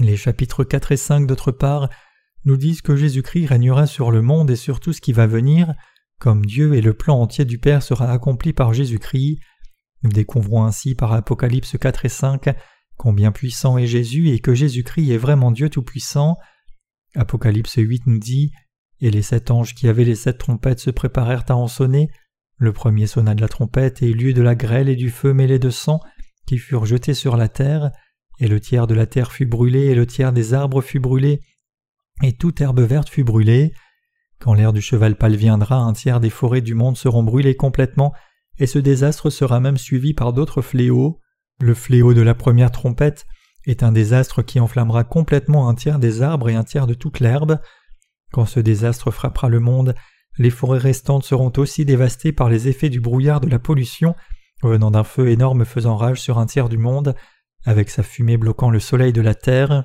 Les 0.00 0.16
chapitres 0.16 0.64
4 0.64 0.92
et 0.92 0.96
5 0.96 1.26
d'autre 1.26 1.52
part 1.52 1.90
nous 2.46 2.56
disent 2.56 2.80
que 2.80 2.96
Jésus-Christ 2.96 3.48
régnera 3.48 3.86
sur 3.86 4.10
le 4.10 4.22
monde 4.22 4.50
et 4.50 4.56
sur 4.56 4.80
tout 4.80 4.94
ce 4.94 5.02
qui 5.02 5.12
va 5.12 5.26
venir, 5.26 5.74
comme 6.18 6.46
Dieu 6.46 6.74
et 6.74 6.80
le 6.80 6.94
plan 6.94 7.20
entier 7.20 7.44
du 7.44 7.58
Père 7.58 7.82
sera 7.82 8.10
accompli 8.10 8.54
par 8.54 8.72
Jésus-Christ. 8.72 9.40
Nous 10.04 10.12
découvrons 10.12 10.64
ainsi 10.64 10.94
par 10.94 11.12
Apocalypse 11.14 11.78
4 11.78 12.04
et 12.04 12.10
5 12.10 12.54
combien 12.96 13.32
puissant 13.32 13.78
est 13.78 13.86
Jésus 13.86 14.28
et 14.28 14.38
que 14.38 14.54
Jésus-Christ 14.54 15.10
est 15.10 15.18
vraiment 15.18 15.50
Dieu 15.50 15.70
Tout-Puissant. 15.70 16.36
Apocalypse 17.16 17.76
8 17.76 18.06
nous 18.06 18.18
dit 18.18 18.52
Et 19.00 19.10
les 19.10 19.22
sept 19.22 19.50
anges 19.50 19.74
qui 19.74 19.88
avaient 19.88 20.04
les 20.04 20.14
sept 20.14 20.36
trompettes 20.36 20.80
se 20.80 20.90
préparèrent 20.90 21.46
à 21.48 21.56
en 21.56 21.68
sonner. 21.68 22.10
Le 22.58 22.72
premier 22.72 23.06
sonna 23.06 23.34
de 23.34 23.40
la 23.40 23.48
trompette 23.48 24.02
et 24.02 24.08
il 24.10 24.20
y 24.20 24.24
eut 24.26 24.34
de 24.34 24.42
la 24.42 24.54
grêle 24.54 24.90
et 24.90 24.94
du 24.94 25.10
feu 25.10 25.32
mêlés 25.32 25.58
de 25.58 25.70
sang 25.70 26.00
qui 26.46 26.58
furent 26.58 26.84
jetés 26.84 27.14
sur 27.14 27.38
la 27.38 27.48
terre, 27.48 27.90
et 28.38 28.48
le 28.48 28.60
tiers 28.60 28.86
de 28.86 28.94
la 28.94 29.06
terre 29.06 29.32
fut 29.32 29.46
brûlé 29.46 29.86
et 29.86 29.94
le 29.94 30.06
tiers 30.06 30.34
des 30.34 30.52
arbres 30.52 30.82
fut 30.82 31.00
brûlé, 31.00 31.40
et 32.22 32.32
toute 32.32 32.60
herbe 32.60 32.80
verte 32.80 33.08
fut 33.08 33.24
brûlée. 33.24 33.72
Quand 34.38 34.52
l'ère 34.52 34.74
du 34.74 34.82
cheval 34.82 35.16
pâle 35.16 35.36
viendra, 35.36 35.76
un 35.76 35.94
tiers 35.94 36.20
des 36.20 36.28
forêts 36.28 36.60
du 36.60 36.74
monde 36.74 36.98
seront 36.98 37.22
brûlées 37.22 37.56
complètement 37.56 38.12
et 38.58 38.66
ce 38.66 38.78
désastre 38.78 39.30
sera 39.30 39.60
même 39.60 39.76
suivi 39.76 40.14
par 40.14 40.32
d'autres 40.32 40.62
fléaux. 40.62 41.20
Le 41.60 41.74
fléau 41.74 42.14
de 42.14 42.22
la 42.22 42.34
première 42.34 42.70
trompette 42.70 43.26
est 43.66 43.82
un 43.82 43.92
désastre 43.92 44.42
qui 44.42 44.60
enflammera 44.60 45.04
complètement 45.04 45.68
un 45.68 45.74
tiers 45.74 45.98
des 45.98 46.22
arbres 46.22 46.48
et 46.48 46.54
un 46.54 46.64
tiers 46.64 46.86
de 46.86 46.94
toute 46.94 47.20
l'herbe. 47.20 47.58
Quand 48.32 48.46
ce 48.46 48.60
désastre 48.60 49.10
frappera 49.10 49.48
le 49.48 49.60
monde, 49.60 49.94
les 50.38 50.50
forêts 50.50 50.78
restantes 50.78 51.24
seront 51.24 51.52
aussi 51.56 51.84
dévastées 51.84 52.32
par 52.32 52.48
les 52.48 52.68
effets 52.68 52.90
du 52.90 53.00
brouillard 53.00 53.40
de 53.40 53.48
la 53.48 53.58
pollution 53.58 54.14
venant 54.62 54.90
d'un 54.90 55.04
feu 55.04 55.28
énorme 55.28 55.64
faisant 55.64 55.96
rage 55.96 56.20
sur 56.20 56.38
un 56.38 56.46
tiers 56.46 56.68
du 56.68 56.78
monde, 56.78 57.14
avec 57.64 57.90
sa 57.90 58.02
fumée 58.02 58.36
bloquant 58.36 58.70
le 58.70 58.80
soleil 58.80 59.12
de 59.12 59.20
la 59.20 59.34
terre. 59.34 59.84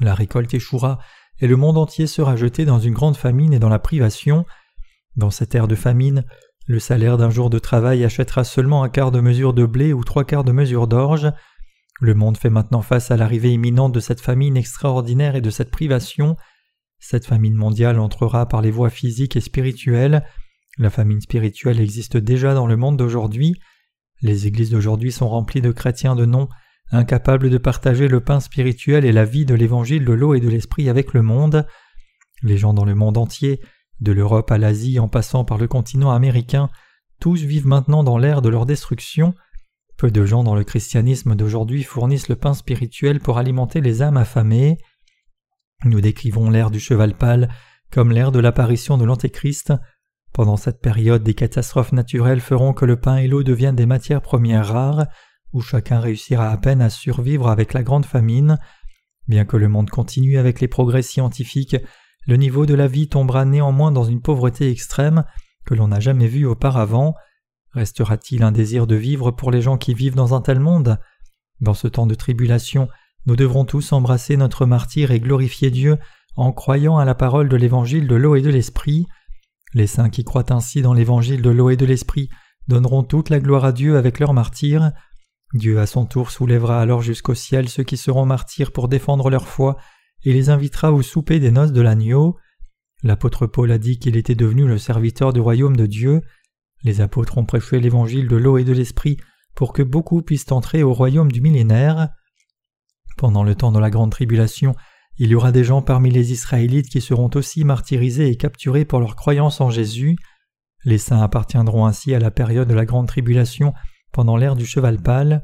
La 0.00 0.14
récolte 0.14 0.54
échouera 0.54 0.98
et 1.40 1.46
le 1.46 1.56
monde 1.56 1.78
entier 1.78 2.06
sera 2.06 2.36
jeté 2.36 2.64
dans 2.64 2.78
une 2.78 2.94
grande 2.94 3.16
famine 3.16 3.52
et 3.52 3.58
dans 3.58 3.68
la 3.68 3.78
privation. 3.78 4.44
Dans 5.16 5.30
cette 5.30 5.54
ère 5.54 5.68
de 5.68 5.74
famine, 5.74 6.24
le 6.70 6.78
salaire 6.78 7.16
d'un 7.16 7.30
jour 7.30 7.50
de 7.50 7.58
travail 7.58 8.04
achètera 8.04 8.44
seulement 8.44 8.84
un 8.84 8.88
quart 8.88 9.10
de 9.10 9.18
mesure 9.18 9.54
de 9.54 9.66
blé 9.66 9.92
ou 9.92 10.04
trois 10.04 10.24
quarts 10.24 10.44
de 10.44 10.52
mesure 10.52 10.86
d'orge. 10.86 11.32
Le 12.00 12.14
monde 12.14 12.36
fait 12.36 12.48
maintenant 12.48 12.80
face 12.80 13.10
à 13.10 13.16
l'arrivée 13.16 13.50
imminente 13.50 13.92
de 13.92 13.98
cette 13.98 14.20
famine 14.20 14.56
extraordinaire 14.56 15.34
et 15.34 15.40
de 15.40 15.50
cette 15.50 15.72
privation. 15.72 16.36
Cette 17.00 17.26
famine 17.26 17.54
mondiale 17.54 17.98
entrera 17.98 18.46
par 18.46 18.62
les 18.62 18.70
voies 18.70 18.88
physiques 18.88 19.34
et 19.34 19.40
spirituelles. 19.40 20.24
La 20.78 20.90
famine 20.90 21.20
spirituelle 21.20 21.80
existe 21.80 22.16
déjà 22.16 22.54
dans 22.54 22.68
le 22.68 22.76
monde 22.76 22.96
d'aujourd'hui. 22.96 23.56
Les 24.22 24.46
églises 24.46 24.70
d'aujourd'hui 24.70 25.10
sont 25.10 25.28
remplies 25.28 25.62
de 25.62 25.72
chrétiens 25.72 26.14
de 26.14 26.24
nom, 26.24 26.48
incapables 26.92 27.50
de 27.50 27.58
partager 27.58 28.06
le 28.06 28.20
pain 28.20 28.38
spirituel 28.38 29.04
et 29.04 29.12
la 29.12 29.24
vie 29.24 29.44
de 29.44 29.56
l'évangile 29.56 30.04
de 30.04 30.12
l'eau 30.12 30.34
et 30.34 30.40
de 30.40 30.48
l'esprit 30.48 30.88
avec 30.88 31.14
le 31.14 31.22
monde. 31.22 31.66
Les 32.44 32.58
gens 32.58 32.74
dans 32.74 32.84
le 32.84 32.94
monde 32.94 33.18
entier 33.18 33.60
de 34.00 34.12
l'Europe 34.12 34.50
à 34.50 34.58
l'Asie 34.58 34.98
en 34.98 35.08
passant 35.08 35.44
par 35.44 35.58
le 35.58 35.68
continent 35.68 36.10
américain, 36.10 36.68
tous 37.20 37.42
vivent 37.42 37.66
maintenant 37.66 38.02
dans 38.02 38.18
l'ère 38.18 38.42
de 38.42 38.48
leur 38.48 38.66
destruction. 38.66 39.34
Peu 39.96 40.10
de 40.10 40.24
gens 40.24 40.42
dans 40.42 40.54
le 40.54 40.64
christianisme 40.64 41.34
d'aujourd'hui 41.34 41.82
fournissent 41.82 42.28
le 42.28 42.36
pain 42.36 42.54
spirituel 42.54 43.20
pour 43.20 43.36
alimenter 43.36 43.80
les 43.80 44.00
âmes 44.00 44.16
affamées. 44.16 44.78
Nous 45.84 46.00
décrivons 46.00 46.50
l'ère 46.50 46.70
du 46.70 46.80
cheval 46.80 47.14
pâle 47.14 47.50
comme 47.90 48.12
l'ère 48.12 48.32
de 48.32 48.38
l'apparition 48.38 48.96
de 48.96 49.04
l'Antéchrist. 49.04 49.72
Pendant 50.32 50.56
cette 50.56 50.80
période, 50.80 51.22
des 51.22 51.34
catastrophes 51.34 51.92
naturelles 51.92 52.40
feront 52.40 52.72
que 52.72 52.84
le 52.84 52.96
pain 52.96 53.16
et 53.16 53.26
l'eau 53.26 53.42
deviennent 53.42 53.76
des 53.76 53.86
matières 53.86 54.22
premières 54.22 54.68
rares, 54.68 55.06
où 55.52 55.60
chacun 55.60 55.98
réussira 55.98 56.50
à 56.50 56.56
peine 56.56 56.80
à 56.80 56.88
survivre 56.88 57.48
avec 57.48 57.74
la 57.74 57.82
grande 57.82 58.06
famine. 58.06 58.58
Bien 59.26 59.44
que 59.44 59.56
le 59.56 59.68
monde 59.68 59.90
continue 59.90 60.38
avec 60.38 60.60
les 60.60 60.68
progrès 60.68 61.02
scientifiques, 61.02 61.76
le 62.30 62.36
niveau 62.36 62.64
de 62.64 62.74
la 62.74 62.86
vie 62.86 63.08
tombera 63.08 63.44
néanmoins 63.44 63.90
dans 63.90 64.04
une 64.04 64.22
pauvreté 64.22 64.70
extrême 64.70 65.24
que 65.66 65.74
l'on 65.74 65.88
n'a 65.88 65.98
jamais 65.98 66.28
vue 66.28 66.46
auparavant. 66.46 67.16
Restera-t-il 67.72 68.44
un 68.44 68.52
désir 68.52 68.86
de 68.86 68.94
vivre 68.94 69.32
pour 69.32 69.50
les 69.50 69.60
gens 69.60 69.76
qui 69.76 69.94
vivent 69.94 70.14
dans 70.14 70.32
un 70.32 70.40
tel 70.40 70.60
monde? 70.60 71.00
Dans 71.60 71.74
ce 71.74 71.88
temps 71.88 72.06
de 72.06 72.14
tribulation, 72.14 72.88
nous 73.26 73.34
devrons 73.34 73.64
tous 73.64 73.92
embrasser 73.92 74.36
notre 74.36 74.64
martyr 74.64 75.10
et 75.10 75.18
glorifier 75.18 75.72
Dieu 75.72 75.98
en 76.36 76.52
croyant 76.52 76.98
à 76.98 77.04
la 77.04 77.16
parole 77.16 77.48
de 77.48 77.56
l'évangile 77.56 78.06
de 78.06 78.14
l'eau 78.14 78.36
et 78.36 78.42
de 78.42 78.50
l'esprit. 78.50 79.08
Les 79.74 79.88
saints 79.88 80.08
qui 80.08 80.22
croient 80.22 80.52
ainsi 80.52 80.82
dans 80.82 80.94
l'évangile 80.94 81.42
de 81.42 81.50
l'eau 81.50 81.70
et 81.70 81.76
de 81.76 81.84
l'esprit 81.84 82.30
donneront 82.68 83.02
toute 83.02 83.28
la 83.28 83.40
gloire 83.40 83.64
à 83.64 83.72
Dieu 83.72 83.96
avec 83.96 84.20
leur 84.20 84.34
martyr. 84.34 84.92
Dieu 85.52 85.80
à 85.80 85.86
son 85.86 86.06
tour 86.06 86.30
soulèvera 86.30 86.80
alors 86.80 87.02
jusqu'au 87.02 87.34
ciel 87.34 87.68
ceux 87.68 87.82
qui 87.82 87.96
seront 87.96 88.24
martyrs 88.24 88.70
pour 88.70 88.86
défendre 88.86 89.30
leur 89.30 89.48
foi 89.48 89.78
et 90.24 90.32
les 90.32 90.50
invitera 90.50 90.92
au 90.92 91.02
souper 91.02 91.40
des 91.40 91.50
noces 91.50 91.72
de 91.72 91.80
l'agneau. 91.80 92.36
L'apôtre 93.02 93.46
Paul 93.46 93.70
a 93.70 93.78
dit 93.78 93.98
qu'il 93.98 94.16
était 94.16 94.34
devenu 94.34 94.66
le 94.66 94.78
serviteur 94.78 95.32
du 95.32 95.40
royaume 95.40 95.76
de 95.76 95.86
Dieu. 95.86 96.20
Les 96.82 97.00
apôtres 97.00 97.38
ont 97.38 97.44
prêché 97.44 97.80
l'évangile 97.80 98.28
de 98.28 98.36
l'eau 98.36 98.58
et 98.58 98.64
de 98.64 98.72
l'esprit 98.72 99.16
pour 99.54 99.72
que 99.72 99.82
beaucoup 99.82 100.22
puissent 100.22 100.50
entrer 100.52 100.82
au 100.82 100.92
royaume 100.92 101.32
du 101.32 101.40
millénaire. 101.40 102.08
Pendant 103.16 103.42
le 103.42 103.54
temps 103.54 103.72
de 103.72 103.78
la 103.78 103.90
grande 103.90 104.12
tribulation, 104.12 104.74
il 105.18 105.30
y 105.30 105.34
aura 105.34 105.52
des 105.52 105.64
gens 105.64 105.82
parmi 105.82 106.10
les 106.10 106.32
Israélites 106.32 106.88
qui 106.88 107.00
seront 107.00 107.30
aussi 107.34 107.64
martyrisés 107.64 108.28
et 108.28 108.36
capturés 108.36 108.84
pour 108.84 109.00
leur 109.00 109.16
croyance 109.16 109.60
en 109.60 109.70
Jésus. 109.70 110.16
Les 110.84 110.98
saints 110.98 111.20
appartiendront 111.20 111.84
ainsi 111.84 112.14
à 112.14 112.18
la 112.18 112.30
période 112.30 112.68
de 112.68 112.74
la 112.74 112.86
grande 112.86 113.08
tribulation 113.08 113.74
pendant 114.12 114.36
l'ère 114.36 114.56
du 114.56 114.64
cheval 114.64 114.98
pâle. 114.98 115.42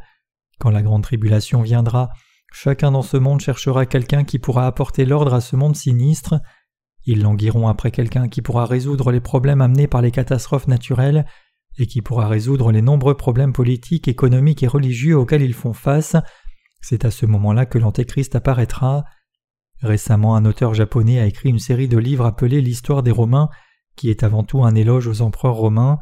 Quand 0.59 0.71
la 0.71 0.83
grande 0.83 1.03
tribulation 1.03 1.61
viendra, 1.61 2.09
Chacun 2.59 2.91
dans 2.91 3.03
ce 3.03 3.19
monde 3.19 3.43
cherchera 3.43 3.85
quelqu'un 3.85 4.25
qui 4.25 4.39
pourra 4.39 4.67
apporter 4.67 5.05
l'ordre 5.05 5.35
à 5.35 5.43
ce 5.43 5.57
monde 5.57 5.77
sinistre. 5.77 6.41
Ils 7.05 7.21
languiront 7.21 7.69
après 7.69 7.91
quelqu'un 7.91 8.29
qui 8.29 8.41
pourra 8.41 8.65
résoudre 8.65 9.13
les 9.13 9.21
problèmes 9.21 9.61
amenés 9.61 9.89
par 9.89 10.01
les 10.01 10.11
catastrophes 10.11 10.67
naturelles 10.67 11.27
et 11.77 11.87
qui 11.87 12.01
pourra 12.01 12.29
résoudre 12.29 12.73
les 12.73 12.81
nombreux 12.81 13.15
problèmes 13.15 13.53
politiques, 13.53 14.09
économiques 14.09 14.63
et 14.63 14.69
religieux 14.69 15.19
auxquels 15.19 15.43
ils 15.43 15.53
font 15.53 15.75
face. 15.75 16.17
C'est 16.81 17.05
à 17.05 17.11
ce 17.11 17.27
moment-là 17.27 17.67
que 17.67 17.77
l'Antéchrist 17.77 18.35
apparaîtra. 18.35 19.05
Récemment, 19.83 20.35
un 20.35 20.47
auteur 20.47 20.73
japonais 20.73 21.21
a 21.21 21.27
écrit 21.27 21.51
une 21.51 21.59
série 21.59 21.89
de 21.89 21.99
livres 21.99 22.25
appelés 22.25 22.63
L'histoire 22.63 23.03
des 23.03 23.11
Romains, 23.11 23.51
qui 23.97 24.09
est 24.09 24.23
avant 24.23 24.45
tout 24.45 24.65
un 24.65 24.75
éloge 24.75 25.09
aux 25.09 25.21
empereurs 25.21 25.57
romains. 25.57 25.99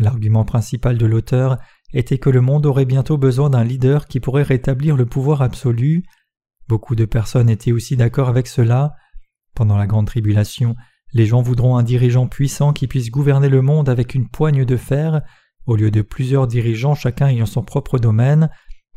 L'argument 0.00 0.44
principal 0.44 0.98
de 0.98 1.06
l'auteur 1.06 1.58
était 1.92 2.18
que 2.18 2.30
le 2.30 2.40
monde 2.40 2.66
aurait 2.66 2.84
bientôt 2.84 3.18
besoin 3.18 3.50
d'un 3.50 3.64
leader 3.64 4.06
qui 4.06 4.20
pourrait 4.20 4.42
rétablir 4.42 4.96
le 4.96 5.06
pouvoir 5.06 5.42
absolu. 5.42 6.04
Beaucoup 6.68 6.94
de 6.94 7.04
personnes 7.04 7.48
étaient 7.48 7.72
aussi 7.72 7.96
d'accord 7.96 8.28
avec 8.28 8.46
cela. 8.46 8.94
Pendant 9.54 9.76
la 9.76 9.86
grande 9.86 10.06
tribulation, 10.06 10.74
les 11.12 11.26
gens 11.26 11.42
voudront 11.42 11.76
un 11.76 11.82
dirigeant 11.82 12.26
puissant 12.26 12.72
qui 12.72 12.86
puisse 12.86 13.10
gouverner 13.10 13.48
le 13.48 13.62
monde 13.62 13.88
avec 13.88 14.14
une 14.14 14.28
poigne 14.28 14.64
de 14.64 14.76
fer, 14.76 15.22
au 15.64 15.76
lieu 15.76 15.90
de 15.90 16.02
plusieurs 16.02 16.46
dirigeants 16.46 16.94
chacun 16.94 17.28
ayant 17.28 17.46
son 17.46 17.62
propre 17.62 17.98
domaine, 17.98 18.50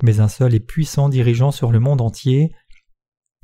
mais 0.03 0.19
un 0.19 0.27
seul 0.27 0.53
et 0.53 0.59
puissant 0.59 1.09
dirigeant 1.09 1.51
sur 1.51 1.71
le 1.71 1.79
monde 1.79 2.01
entier. 2.01 2.51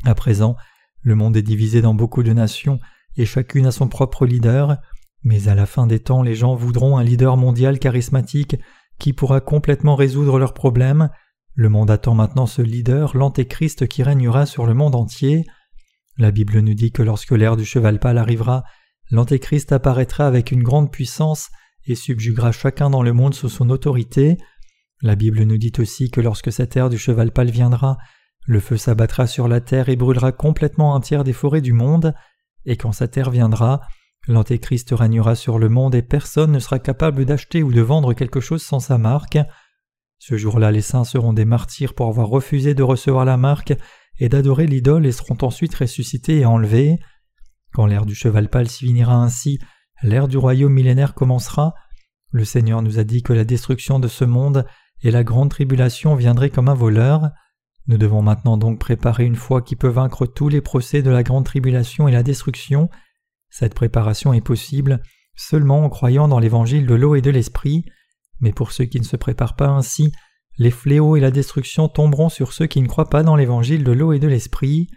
À 0.04 0.16
présent, 0.16 0.56
le 1.02 1.16
monde 1.16 1.38
est 1.38 1.42
divisé 1.42 1.82
dans 1.82 1.94
beaucoup 1.94 2.24
de 2.24 2.34
nations 2.34 2.80
et 3.16 3.26
chacune 3.26 3.68
a 3.68 3.72
son 3.72 3.88
propre 3.88 4.26
leader, 4.26 4.78
mais 5.24 5.48
à 5.48 5.56
la 5.56 5.66
fin 5.66 5.88
des 5.88 6.00
temps 6.00 6.22
les 6.22 6.36
gens 6.36 6.56
voudront 6.56 6.98
un 6.98 7.04
leader 7.04 7.38
mondial 7.38 7.80
charismatique 7.80 8.58
qui 9.00 9.14
pourra 9.14 9.42
complètement 9.42 9.96
résoudre 9.96 10.40
leurs 10.40 10.54
problèmes. 10.54 11.10
Le 11.54 11.70
monde 11.70 11.92
attend 11.92 12.16
maintenant 12.16 12.46
ce 12.46 12.62
leader, 12.62 13.16
l'antéchrist 13.16 13.88
qui 13.88 14.04
régnera 14.04 14.46
sur 14.46 14.66
le 14.66 14.74
monde 14.74 14.96
entier. 14.96 15.46
La 16.18 16.32
Bible 16.32 16.60
nous 16.60 16.74
dit 16.74 16.92
que 16.92 17.04
lorsque 17.04 17.32
l'ère 17.32 17.58
du 17.58 17.66
cheval 17.66 18.00
pâle 18.00 18.18
arrivera, 18.18 18.64
l'antéchrist 19.12 19.72
apparaîtra 19.72 20.28
avec 20.28 20.52
une 20.52 20.64
grande 20.64 20.92
puissance 20.92 21.50
et 21.86 21.96
subjuguera 21.96 22.52
chacun 22.52 22.90
dans 22.90 23.04
le 23.04 23.14
monde 23.14 23.34
sous 23.34 23.50
son 23.50 23.70
autorité. 23.70 24.38
La 25.02 25.16
Bible 25.16 25.44
nous 25.44 25.58
dit 25.58 25.74
aussi 25.78 26.10
que 26.10 26.22
lorsque 26.22 26.52
cette 26.52 26.76
ère 26.76 26.90
du 26.90 26.98
cheval 26.98 27.32
pâle 27.32 27.52
viendra, 27.52 27.98
le 28.48 28.60
feu 28.60 28.78
s'abattra 28.78 29.28
sur 29.28 29.48
la 29.48 29.60
terre 29.60 29.90
et 29.90 29.96
brûlera 29.96 30.32
complètement 30.32 30.96
un 30.96 31.02
tiers 31.02 31.24
des 31.24 31.34
forêts 31.34 31.62
du 31.62 31.74
monde, 31.74 32.14
et 32.66 32.78
quand 32.78 32.92
cette 32.92 33.18
ère 33.18 33.32
viendra, 33.32 33.82
L'Antéchrist 34.28 34.90
régnera 34.92 35.36
sur 35.36 35.60
le 35.60 35.70
monde 35.70 35.96
et 35.96 36.02
personne 36.02 36.52
ne 36.52 36.60
sera 36.60 36.80
capable 36.80 37.26
d'acheter 37.26 37.62
ou 37.62 37.72
de 37.72 37.82
vendre 37.82 38.14
quelque 38.14 38.40
chose 38.40 38.64
sans 38.64 38.80
sa 38.80 38.98
marque. 38.98 39.38
Ce 40.18 40.38
jour-là, 40.38 40.72
les 40.72 40.82
saints 40.82 41.04
seront 41.04 41.34
des 41.34 41.46
martyrs 41.46 41.94
pour 41.94 42.08
avoir 42.08 42.28
refusé 42.28 42.74
de 42.74 42.84
recevoir 42.84 43.26
la 43.26 43.38
marque 43.38 43.74
et 44.18 44.30
d'adorer 44.30 44.66
l'idole 44.66 45.06
et 45.06 45.12
seront 45.12 45.38
ensuite 45.42 45.76
ressuscités 45.76 46.40
et 46.40 46.46
enlevés. 46.46 47.00
Quand 47.74 47.86
l'ère 47.86 48.06
du 48.06 48.16
cheval 48.16 48.50
pâle 48.50 48.70
finira 48.70 49.16
ainsi, 49.16 49.60
l'ère 50.02 50.28
du 50.28 50.38
royaume 50.38 50.74
millénaire 50.74 51.14
commencera. 51.14 51.76
Le 52.32 52.46
Seigneur 52.46 52.82
nous 52.82 52.98
a 52.98 53.04
dit 53.04 53.22
que 53.22 53.34
la 53.34 53.44
destruction 53.44 54.00
de 54.00 54.08
ce 54.08 54.26
monde 54.26 54.66
et 55.04 55.12
la 55.12 55.24
grande 55.24 55.50
tribulation 55.50 56.16
viendraient 56.16 56.50
comme 56.50 56.70
un 56.70 56.74
voleur. 56.74 57.30
Nous 57.88 57.98
devons 57.98 58.22
maintenant 58.22 58.58
donc 58.58 58.80
préparer 58.80 59.26
une 59.26 59.36
foi 59.36 59.62
qui 59.62 59.76
peut 59.76 59.90
vaincre 59.90 60.26
tous 60.26 60.50
les 60.50 60.62
procès 60.62 61.02
de 61.02 61.12
la 61.12 61.22
grande 61.22 61.46
tribulation 61.46 62.08
et 62.08 62.12
la 62.12 62.24
destruction. 62.24 62.90
Cette 63.58 63.74
préparation 63.74 64.34
est 64.34 64.42
possible 64.42 65.02
seulement 65.38 65.86
en 65.86 65.90
croyant 65.90 66.28
dans 66.28 66.40
l'évangile 66.40 66.86
de 66.86 66.94
l'eau 66.94 67.16
et 67.16 67.22
de 67.22 67.30
l'esprit, 67.30 67.86
mais 68.42 68.52
pour 68.52 68.74
ceux 68.74 68.84
qui 68.84 69.00
ne 69.00 69.06
se 69.06 69.16
préparent 69.16 69.56
pas 69.56 69.70
ainsi, 69.70 70.12
les 70.58 70.72
fléaux 70.72 71.16
et 71.16 71.22
la 71.22 71.32
destruction 71.32 71.88
tomberont 71.88 72.28
sur 72.28 72.52
ceux 72.52 72.66
qui 72.66 72.82
ne 72.82 72.88
croient 72.88 73.10
pas 73.10 73.24
dans 73.24 73.38
l'évangile 73.38 73.86
de 73.86 73.94
l'eau 73.94 74.12
et 74.12 74.20
de 74.20 74.28
l'esprit. 74.28 74.90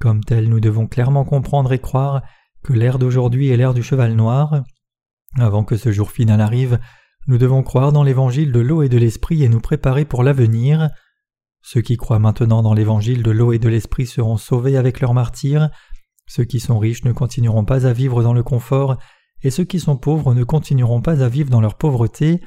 Comme 0.00 0.24
tel, 0.24 0.48
nous 0.48 0.58
devons 0.58 0.88
clairement 0.88 1.24
comprendre 1.24 1.72
et 1.72 1.78
croire 1.78 2.22
que 2.64 2.72
l'ère 2.72 2.98
d'aujourd'hui 2.98 3.50
est 3.50 3.56
l'ère 3.56 3.72
du 3.72 3.84
cheval 3.84 4.14
noir. 4.14 4.64
Avant 5.38 5.62
que 5.62 5.76
ce 5.76 5.92
jour 5.92 6.10
final 6.10 6.40
arrive, 6.40 6.80
nous 7.28 7.38
devons 7.38 7.62
croire 7.62 7.92
dans 7.92 8.02
l'évangile 8.02 8.50
de 8.50 8.58
l'eau 8.58 8.82
et 8.82 8.88
de 8.88 8.98
l'esprit 8.98 9.44
et 9.44 9.48
nous 9.48 9.60
préparer 9.60 10.04
pour 10.04 10.24
l'avenir. 10.24 10.90
Ceux 11.62 11.82
qui 11.82 11.96
croient 11.96 12.18
maintenant 12.18 12.62
dans 12.62 12.74
l'évangile 12.74 13.22
de 13.22 13.30
l'eau 13.30 13.52
et 13.52 13.60
de 13.60 13.68
l'esprit 13.68 14.06
seront 14.06 14.38
sauvés 14.38 14.76
avec 14.76 14.98
leur 14.98 15.14
martyrs. 15.14 15.70
Ceux 16.28 16.44
qui 16.44 16.60
sont 16.60 16.78
riches 16.78 17.04
ne 17.04 17.12
continueront 17.12 17.64
pas 17.64 17.86
à 17.86 17.92
vivre 17.92 18.22
dans 18.22 18.32
le 18.32 18.42
confort, 18.42 18.98
et 19.42 19.50
ceux 19.50 19.64
qui 19.64 19.80
sont 19.80 19.96
pauvres 19.96 20.34
ne 20.34 20.44
continueront 20.44 21.00
pas 21.00 21.22
à 21.22 21.28
vivre 21.28 21.50
dans 21.50 21.60
leur 21.60 21.76
pauvreté. 21.76 22.40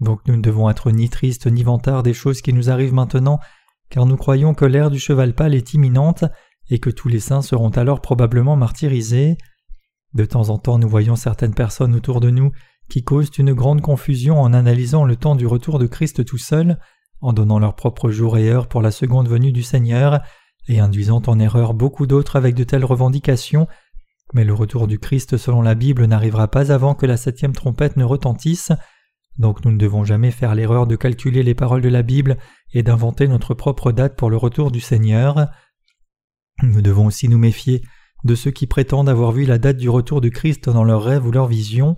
Donc 0.00 0.20
nous 0.26 0.36
ne 0.36 0.42
devons 0.42 0.70
être 0.70 0.90
ni 0.90 1.08
tristes 1.08 1.46
ni 1.46 1.62
vantards 1.62 2.02
des 2.02 2.14
choses 2.14 2.40
qui 2.40 2.52
nous 2.52 2.70
arrivent 2.70 2.94
maintenant, 2.94 3.38
car 3.90 4.06
nous 4.06 4.16
croyons 4.16 4.54
que 4.54 4.64
l'ère 4.64 4.90
du 4.90 4.98
cheval 4.98 5.34
pâle 5.34 5.54
est 5.54 5.74
imminente 5.74 6.24
et 6.70 6.78
que 6.78 6.90
tous 6.90 7.08
les 7.08 7.20
saints 7.20 7.42
seront 7.42 7.70
alors 7.70 8.00
probablement 8.00 8.56
martyrisés. 8.56 9.36
De 10.14 10.24
temps 10.24 10.48
en 10.50 10.58
temps 10.58 10.78
nous 10.78 10.88
voyons 10.88 11.16
certaines 11.16 11.54
personnes 11.54 11.94
autour 11.94 12.20
de 12.20 12.30
nous 12.30 12.52
qui 12.88 13.04
causent 13.04 13.36
une 13.36 13.52
grande 13.52 13.82
confusion 13.82 14.40
en 14.40 14.54
analysant 14.54 15.04
le 15.04 15.16
temps 15.16 15.34
du 15.34 15.46
retour 15.46 15.78
de 15.78 15.86
Christ 15.86 16.24
tout 16.24 16.38
seul, 16.38 16.78
en 17.20 17.32
donnant 17.32 17.58
leur 17.58 17.74
propre 17.74 18.10
jour 18.10 18.38
et 18.38 18.48
heure 18.48 18.68
pour 18.68 18.80
la 18.80 18.90
seconde 18.90 19.28
venue 19.28 19.52
du 19.52 19.62
Seigneur, 19.62 20.20
et 20.68 20.80
induisant 20.80 21.22
en 21.26 21.38
erreur 21.38 21.74
beaucoup 21.74 22.06
d'autres 22.06 22.36
avec 22.36 22.54
de 22.54 22.64
telles 22.64 22.84
revendications, 22.84 23.66
mais 24.34 24.44
le 24.44 24.54
retour 24.54 24.86
du 24.86 24.98
Christ 24.98 25.36
selon 25.36 25.62
la 25.62 25.74
Bible 25.74 26.04
n'arrivera 26.04 26.48
pas 26.48 26.70
avant 26.70 26.94
que 26.94 27.06
la 27.06 27.16
septième 27.16 27.52
trompette 27.52 27.96
ne 27.96 28.04
retentisse, 28.04 28.72
donc 29.38 29.64
nous 29.64 29.72
ne 29.72 29.78
devons 29.78 30.04
jamais 30.04 30.30
faire 30.30 30.54
l'erreur 30.54 30.86
de 30.86 30.96
calculer 30.96 31.42
les 31.42 31.54
paroles 31.54 31.80
de 31.80 31.88
la 31.88 32.02
Bible 32.02 32.36
et 32.72 32.82
d'inventer 32.82 33.28
notre 33.28 33.54
propre 33.54 33.92
date 33.92 34.16
pour 34.16 34.30
le 34.30 34.36
retour 34.36 34.70
du 34.70 34.80
Seigneur. 34.80 35.48
Nous 36.62 36.82
devons 36.82 37.06
aussi 37.06 37.28
nous 37.28 37.38
méfier 37.38 37.82
de 38.24 38.34
ceux 38.34 38.50
qui 38.50 38.66
prétendent 38.66 39.08
avoir 39.08 39.30
vu 39.30 39.44
la 39.44 39.58
date 39.58 39.76
du 39.76 39.88
retour 39.88 40.20
du 40.20 40.30
Christ 40.30 40.68
dans 40.68 40.84
leurs 40.84 41.04
rêves 41.04 41.24
ou 41.24 41.30
leurs 41.30 41.46
visions. 41.46 41.94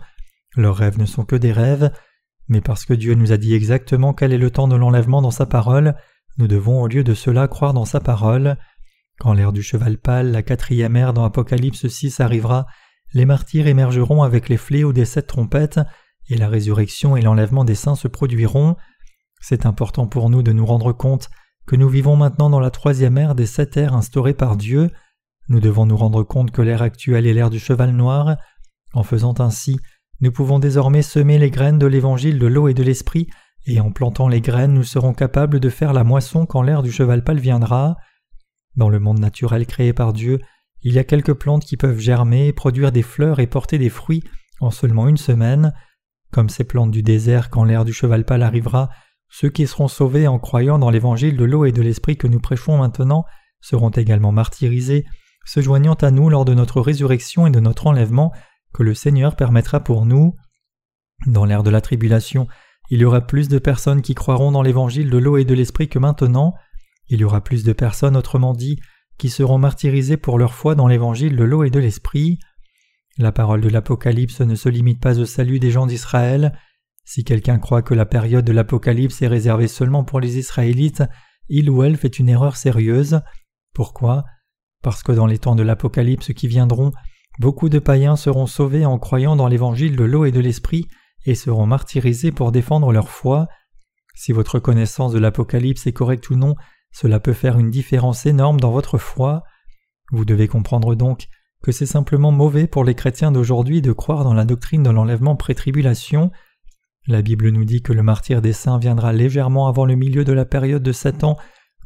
Leurs 0.55 0.77
rêves 0.77 0.99
ne 0.99 1.07
sont 1.07 1.25
que 1.25 1.37
des 1.37 1.53
rêves, 1.53 1.91
mais 2.49 2.61
parce 2.61 2.85
que 2.85 2.93
Dieu 2.93 3.15
nous 3.15 3.33
a 3.33 3.39
dit 3.39 3.55
exactement 3.55 4.13
quel 4.13 4.33
est 4.33 4.39
le 4.39 4.51
temps 4.51 4.69
de 4.69 4.77
l'enlèvement 4.77 5.23
dans 5.23 5.31
sa 5.31 5.47
parole, 5.47 5.95
nous 6.41 6.49
devons 6.49 6.81
au 6.81 6.89
lieu 6.89 7.05
de 7.05 7.13
cela 7.13 7.49
croire 7.49 7.75
dans 7.75 7.85
sa 7.85 8.01
parole. 8.01 8.57
Quand 9.19 9.35
l'ère 9.35 9.53
du 9.53 9.63
cheval 9.63 9.99
pâle, 9.99 10.33
la 10.33 10.43
quatrième 10.43 10.97
ère 10.97 11.13
dans 11.13 11.25
Apocalypse 11.25 11.87
6 11.87 12.19
arrivera, 12.21 12.67
les 13.13 13.27
martyrs 13.27 13.67
émergeront 13.67 14.23
avec 14.23 14.49
les 14.49 14.57
fléaux 14.57 14.95
des 14.95 15.05
sept 15.05 15.27
trompettes, 15.27 15.81
et 16.31 16.39
la 16.39 16.49
résurrection 16.49 17.15
et 17.15 17.21
l'enlèvement 17.21 17.65
des 17.65 17.75
saints 17.75 17.95
se 17.95 18.09
produiront. 18.09 18.77
C'est 19.43 19.67
important 19.67 20.07
pour 20.07 20.31
nous 20.31 20.43
de 20.43 20.53
nous 20.53 20.65
rendre 20.65 20.93
compte 20.93 21.29
que 21.67 21.77
nous 21.77 21.91
vivons 21.91 22.17
maintenant 22.17 22.49
dans 22.49 22.61
la 22.61 22.71
troisième 22.71 23.19
ère 23.19 23.35
des 23.35 23.47
sept 23.47 23.77
ères 23.77 23.95
instaurées 23.95 24.33
par 24.33 24.57
Dieu. 24.57 24.91
Nous 25.49 25.61
devons 25.61 25.85
nous 25.85 25.97
rendre 25.97 26.23
compte 26.23 26.53
que 26.53 26.63
l'ère 26.63 26.83
actuelle 26.83 27.27
est 27.27 27.35
l'ère 27.35 27.51
du 27.51 27.59
cheval 27.59 27.91
noir. 27.91 28.37
En 28.95 29.03
faisant 29.03 29.35
ainsi, 29.41 29.79
nous 30.23 30.33
pouvons 30.33 30.59
désormais 30.59 31.03
semer 31.03 31.39
les 31.39 31.51
graines 31.51 31.79
de 31.79 31.87
l'évangile 31.87 32.39
de 32.39 32.47
l'eau 32.47 32.69
et 32.69 32.75
de 32.75 32.83
l'esprit, 32.83 33.29
et 33.67 33.81
en 33.81 33.91
plantant 33.91 34.29
les 34.29 34.41
graines, 34.41 34.75
nous 34.75 34.85
serons 34.85 35.13
capables 35.13 35.61
de 35.61 35.69
faire 35.69 35.93
la 35.93 36.05
moisson 36.05 36.47
quand 36.47 36.63
l'ère 36.63 36.83
du 36.83 36.93
cheval 36.93 37.23
pâle 37.23 37.41
viendra. 37.41 37.97
Dans 38.77 38.89
le 38.89 39.01
monde 39.01 39.19
naturel 39.19 39.67
créé 39.67 39.93
par 39.93 40.13
Dieu, 40.13 40.41
il 40.83 40.95
y 40.95 40.99
a 40.99 41.05
quelques 41.05 41.35
plantes 41.35 41.65
qui 41.65 41.77
peuvent 41.77 41.99
germer, 41.99 42.53
produire 42.53 42.93
des 42.93 43.03
fleurs 43.03 43.39
et 43.39 43.47
porter 43.47 43.79
des 43.79 43.91
fruits 43.91 44.25
en 44.61 44.71
seulement 44.71 45.09
une 45.09 45.17
semaine. 45.17 45.75
Comme 46.33 46.49
ces 46.49 46.65
plantes 46.65 46.91
du 46.91 47.03
désert 47.03 47.51
quand 47.51 47.65
l'ère 47.65 47.85
du 47.85 47.93
cheval 47.93 48.25
pâle 48.25 48.43
arrivera, 48.43 48.89
ceux 49.29 49.51
qui 49.51 49.67
seront 49.67 49.89
sauvés 49.89 50.27
en 50.27 50.39
croyant 50.39 50.79
dans 50.79 50.91
l'évangile 50.91 51.37
de 51.37 51.45
l'eau 51.45 51.65
et 51.65 51.73
de 51.73 51.83
l'esprit 51.83 52.17
que 52.17 52.27
nous 52.27 52.41
prêchons 52.41 52.79
maintenant 52.79 53.25
seront 53.61 53.91
également 53.91 54.33
martyrisés, 54.33 55.05
se 55.45 55.61
joignant 55.61 55.95
à 55.95 56.11
nous 56.11 56.31
lors 56.31 56.45
de 56.45 56.55
notre 56.55 56.81
résurrection 56.81 57.47
et 57.47 57.51
de 57.51 57.61
notre 57.61 57.87
enlèvement 57.87 58.33
que 58.73 58.83
le 58.83 58.95
Seigneur 58.95 59.37
permettra 59.37 59.81
pour 59.81 60.07
nous. 60.07 60.35
Dans 61.27 61.45
l'ère 61.45 61.63
de 61.63 61.71
la 61.71 61.81
tribulation, 61.81 62.49
il 62.91 63.01
y 63.01 63.05
aura 63.05 63.21
plus 63.21 63.49
de 63.49 63.59
personnes 63.59 64.03
qui 64.03 64.15
croiront 64.15 64.51
dans 64.51 64.63
l'évangile 64.63 65.11
de 65.11 65.19
l'eau 65.19 65.37
et 65.37 65.45
de 65.45 65.55
l'esprit 65.55 65.89
que 65.89 66.01
maintenant. 66.01 66.55
Il 67.09 67.21
y 67.21 67.25
aura 67.25 67.41
plus 67.41 67.63
de 67.63 67.73
personnes, 67.73 68.17
autrement 68.17 68.53
dit, 68.53 68.81
qui 69.17 69.31
seront 69.31 69.59
martyrisées 69.59 70.17
pour 70.17 70.39
leur 70.39 70.55
foi 70.55 70.75
dans 70.75 70.89
l'évangile 70.89 71.37
de 71.37 71.45
l'eau 71.45 71.63
et 71.63 71.71
de 71.71 71.79
l'esprit. 71.79 72.41
La 73.17 73.31
parole 73.31 73.61
de 73.61 73.69
l'Apocalypse 73.69 74.41
ne 74.41 74.57
se 74.57 74.69
limite 74.69 75.01
pas 75.01 75.21
au 75.21 75.25
salut 75.25 75.61
des 75.61 75.71
gens 75.71 75.87
d'Israël. 75.87 76.53
Si 77.05 77.23
quelqu'un 77.23 77.59
croit 77.59 77.83
que 77.83 77.95
la 77.95 78.07
période 78.07 78.45
de 78.45 78.53
l'Apocalypse 78.53 79.23
est 79.23 79.29
réservée 79.29 79.69
seulement 79.69 80.03
pour 80.03 80.19
les 80.19 80.39
Israélites, 80.39 81.05
il 81.49 81.71
ou 81.71 81.85
elle 81.85 81.97
fait 81.97 82.19
une 82.19 82.29
erreur 82.29 82.57
sérieuse. 82.57 83.21
Pourquoi? 83.73 84.25
Parce 84.83 85.05
que 85.05 85.13
dans 85.13 85.27
les 85.27 85.39
temps 85.39 85.55
de 85.55 85.63
l'Apocalypse 85.63 86.33
qui 86.33 86.49
viendront, 86.49 86.91
beaucoup 87.39 87.69
de 87.69 87.79
païens 87.79 88.17
seront 88.17 88.47
sauvés 88.47 88.85
en 88.85 88.99
croyant 88.99 89.37
dans 89.37 89.49
l'évangile 89.49 89.95
de 89.95 90.05
l'eau 90.05 90.25
et 90.25 90.33
de 90.33 90.41
l'esprit 90.41 90.89
et 91.27 91.35
seront 91.35 91.67
martyrisés 91.67 92.33
pour 92.33 92.53
défendre 92.53 92.93
leur 92.93 93.11
foi. 93.11 93.49
Si 94.15 94.33
votre 94.33 94.59
connaissance 94.59 95.13
de 95.13 95.19
l'Apocalypse 95.19 95.87
est 95.87 95.93
correcte 95.93 96.31
ou 96.31 96.37
non, 96.37 96.57
cela 96.93 97.21
peut 97.21 97.33
faire 97.33 97.59
une 97.59 97.71
différence 97.71 98.27
énorme 98.27 98.61
dans 98.61 98.71
votre 98.71 98.99
foi. 98.99 99.43
Vous 100.13 100.25
devez 100.25 100.49
comprendre 100.49 100.95
donc 100.95 101.29
que 101.63 101.73
c'est 101.73 101.87
simplement 101.87 102.33
mauvais 102.33 102.67
pour 102.67 102.85
les 102.85 102.95
chrétiens 102.95 103.33
d'aujourd'hui 103.33 103.83
de 103.83 103.93
croire 103.93 104.25
dans 104.25 104.35
la 104.35 104.45
doctrine 104.45 104.83
de 104.83 104.91
l'enlèvement 104.91 105.37
pré-tribulation. 105.37 106.31
La 107.07 107.23
Bible 107.23 107.51
nous 107.51 107.65
dit 107.65 107.83
que 107.83 107.93
le 107.93 108.03
martyr 108.03 108.43
des 108.43 108.53
saints 108.53 108.79
viendra 108.79 109.13
légèrement 109.13 109.69
avant 109.69 109.85
le 109.85 109.95
milieu 109.95 110.25
de 110.25 110.33
la 110.33 110.45
période 110.45 110.83
de 110.83 110.93
sept 110.93 111.25
ans 111.25 111.37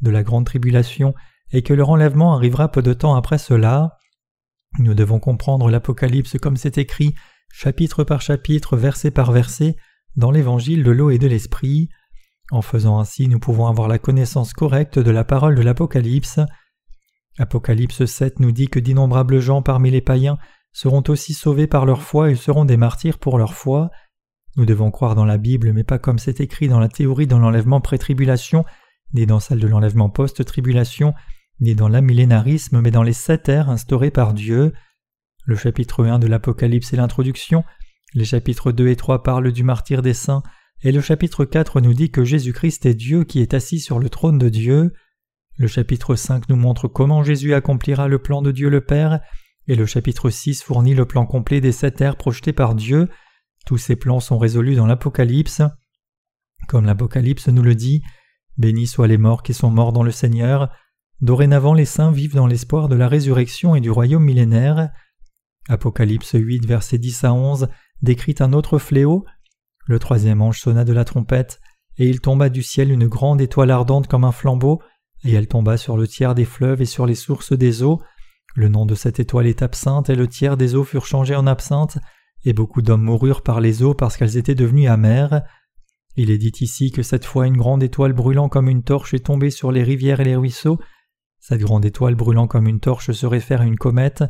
de 0.01 0.11
la 0.11 0.23
grande 0.23 0.45
tribulation 0.45 1.13
et 1.51 1.61
que 1.61 1.73
leur 1.73 1.89
enlèvement 1.89 2.33
arrivera 2.33 2.71
peu 2.71 2.81
de 2.81 2.93
temps 2.93 3.15
après 3.15 3.37
cela. 3.37 3.97
Nous 4.79 4.93
devons 4.93 5.19
comprendre 5.19 5.69
l'Apocalypse 5.69 6.37
comme 6.37 6.57
c'est 6.57 6.77
écrit, 6.77 7.15
chapitre 7.57 8.03
par 8.03 8.21
chapitre, 8.21 8.75
verset 8.75 9.11
par 9.11 9.31
verset, 9.31 9.77
dans 10.17 10.29
l'évangile 10.29 10.83
de 10.83 10.91
l'eau 10.91 11.09
et 11.09 11.17
de 11.17 11.27
l'esprit. 11.27 11.87
En 12.51 12.61
faisant 12.61 12.99
ainsi, 12.99 13.29
nous 13.29 13.39
pouvons 13.39 13.67
avoir 13.67 13.87
la 13.87 13.97
connaissance 13.97 14.51
correcte 14.51 14.99
de 14.99 15.09
la 15.09 15.23
parole 15.23 15.55
de 15.55 15.61
l'Apocalypse. 15.61 16.41
Apocalypse 17.39 18.03
7 18.03 18.41
nous 18.41 18.51
dit 18.51 18.67
que 18.67 18.79
d'innombrables 18.79 19.39
gens 19.39 19.61
parmi 19.61 19.89
les 19.89 20.01
païens 20.01 20.37
seront 20.73 21.03
aussi 21.07 21.33
sauvés 21.33 21.65
par 21.65 21.85
leur 21.85 22.01
foi 22.01 22.29
et 22.29 22.35
seront 22.35 22.65
des 22.65 22.75
martyrs 22.75 23.19
pour 23.19 23.37
leur 23.37 23.53
foi. 23.53 23.89
Nous 24.57 24.65
devons 24.65 24.91
croire 24.91 25.15
dans 25.15 25.25
la 25.25 25.37
Bible, 25.37 25.71
mais 25.71 25.85
pas 25.85 25.97
comme 25.97 26.19
c'est 26.19 26.41
écrit 26.41 26.67
dans 26.67 26.81
la 26.81 26.89
théorie 26.89 27.25
de 27.25 27.35
l'enlèvement 27.35 27.79
pré-tribulation, 27.79 28.65
ni 29.13 29.25
dans 29.25 29.39
celle 29.39 29.59
de 29.61 29.67
l'enlèvement 29.67 30.09
post-tribulation, 30.09 31.13
ni 31.61 31.73
dans 31.73 31.87
l'amillénarisme, 31.87 32.81
mais 32.81 32.91
dans 32.91 33.03
les 33.03 33.13
sept 33.13 33.47
ères 33.47 33.69
instaurées 33.69 34.11
par 34.11 34.33
Dieu. 34.33 34.73
Le 35.45 35.55
chapitre 35.55 36.03
1 36.03 36.17
de 36.17 36.27
l'Apocalypse 36.27 36.91
est 36.91 36.97
l'introduction, 36.97 37.63
les 38.15 38.25
chapitres 38.25 38.71
2 38.71 38.87
et 38.87 38.95
3 38.95 39.21
parlent 39.21 39.51
du 39.51 39.63
martyr 39.63 40.01
des 40.01 40.15
saints, 40.15 40.41
et 40.81 40.91
le 40.91 41.01
chapitre 41.01 41.45
4 41.45 41.81
nous 41.81 41.93
dit 41.93 42.09
que 42.09 42.23
Jésus-Christ 42.23 42.85
est 42.87 42.95
Dieu 42.95 43.25
qui 43.25 43.41
est 43.41 43.53
assis 43.53 43.79
sur 43.79 43.99
le 43.99 44.09
trône 44.09 44.39
de 44.39 44.49
Dieu. 44.49 44.93
Le 45.57 45.67
chapitre 45.67 46.15
5 46.15 46.49
nous 46.49 46.55
montre 46.55 46.87
comment 46.87 47.23
Jésus 47.23 47.53
accomplira 47.53 48.07
le 48.07 48.17
plan 48.17 48.41
de 48.41 48.51
Dieu 48.51 48.69
le 48.69 48.81
Père, 48.81 49.19
et 49.67 49.75
le 49.75 49.85
chapitre 49.85 50.31
6 50.31 50.63
fournit 50.63 50.95
le 50.95 51.05
plan 51.05 51.25
complet 51.25 51.61
des 51.61 51.71
sept 51.71 52.01
ères 52.01 52.17
projetés 52.17 52.53
par 52.53 52.73
Dieu. 52.73 53.07
Tous 53.67 53.77
ces 53.77 53.95
plans 53.95 54.19
sont 54.19 54.39
résolus 54.39 54.75
dans 54.75 54.87
l'Apocalypse. 54.87 55.61
Comme 56.67 56.85
l'Apocalypse 56.85 57.49
nous 57.49 57.63
le 57.63 57.75
dit, 57.75 58.01
bénis 58.57 58.87
soient 58.87 59.07
les 59.07 59.17
morts 59.17 59.43
qui 59.43 59.53
sont 59.53 59.69
morts 59.69 59.93
dans 59.93 60.03
le 60.03 60.11
Seigneur. 60.11 60.71
Dorénavant 61.21 61.73
les 61.73 61.85
saints 61.85 62.11
vivent 62.11 62.35
dans 62.35 62.47
l'espoir 62.47 62.89
de 62.89 62.95
la 62.95 63.07
résurrection 63.07 63.75
et 63.75 63.81
du 63.81 63.91
royaume 63.91 64.23
millénaire. 64.23 64.89
Apocalypse 65.67 66.33
8 66.33 66.65
versets 66.65 66.97
10 66.97 67.23
à 67.23 67.33
11 67.33 67.67
décrit 68.01 68.35
un 68.39 68.53
autre 68.53 68.77
fléau. 68.77 69.25
Le 69.87 69.99
troisième 69.99 70.41
ange 70.41 70.59
sonna 70.59 70.83
de 70.83 70.93
la 70.93 71.05
trompette, 71.05 71.59
et 71.97 72.07
il 72.07 72.21
tomba 72.21 72.49
du 72.49 72.63
ciel 72.63 72.91
une 72.91 73.07
grande 73.07 73.41
étoile 73.41 73.71
ardente 73.71 74.07
comme 74.07 74.23
un 74.23 74.31
flambeau, 74.31 74.81
et 75.23 75.33
elle 75.33 75.47
tomba 75.47 75.77
sur 75.77 75.97
le 75.97 76.07
tiers 76.07 76.35
des 76.35 76.45
fleuves 76.45 76.81
et 76.81 76.85
sur 76.85 77.05
les 77.05 77.15
sources 77.15 77.53
des 77.53 77.83
eaux. 77.83 78.01
Le 78.55 78.69
nom 78.69 78.85
de 78.85 78.95
cette 78.95 79.19
étoile 79.19 79.47
est 79.47 79.61
absinthe, 79.61 80.09
et 80.09 80.15
le 80.15 80.27
tiers 80.27 80.57
des 80.57 80.75
eaux 80.75 80.83
furent 80.83 81.05
changés 81.05 81.35
en 81.35 81.47
absinthe, 81.47 81.97
et 82.45 82.53
beaucoup 82.53 82.81
d'hommes 82.81 83.03
moururent 83.03 83.41
par 83.41 83.59
les 83.59 83.81
eaux 83.81 83.95
parce 83.95 84.17
qu'elles 84.17 84.37
étaient 84.37 84.55
devenues 84.55 84.87
amères. 84.87 85.41
Il 86.15 86.29
est 86.29 86.37
dit 86.37 86.53
ici 86.61 86.91
que 86.91 87.03
cette 87.03 87.25
fois 87.25 87.47
une 87.47 87.57
grande 87.57 87.83
étoile 87.83 88.13
brûlant 88.13 88.49
comme 88.49 88.69
une 88.69 88.83
torche 88.83 89.13
est 89.13 89.25
tombée 89.25 89.49
sur 89.49 89.71
les 89.71 89.83
rivières 89.83 90.19
et 90.19 90.25
les 90.25 90.35
ruisseaux. 90.35 90.79
Cette 91.39 91.61
grande 91.61 91.85
étoile 91.85 92.15
brûlant 92.15 92.47
comme 92.47 92.67
une 92.67 92.79
torche 92.79 93.11
se 93.11 93.25
réfère 93.25 93.61
à 93.61 93.65
une 93.65 93.77
comète. 93.77 94.23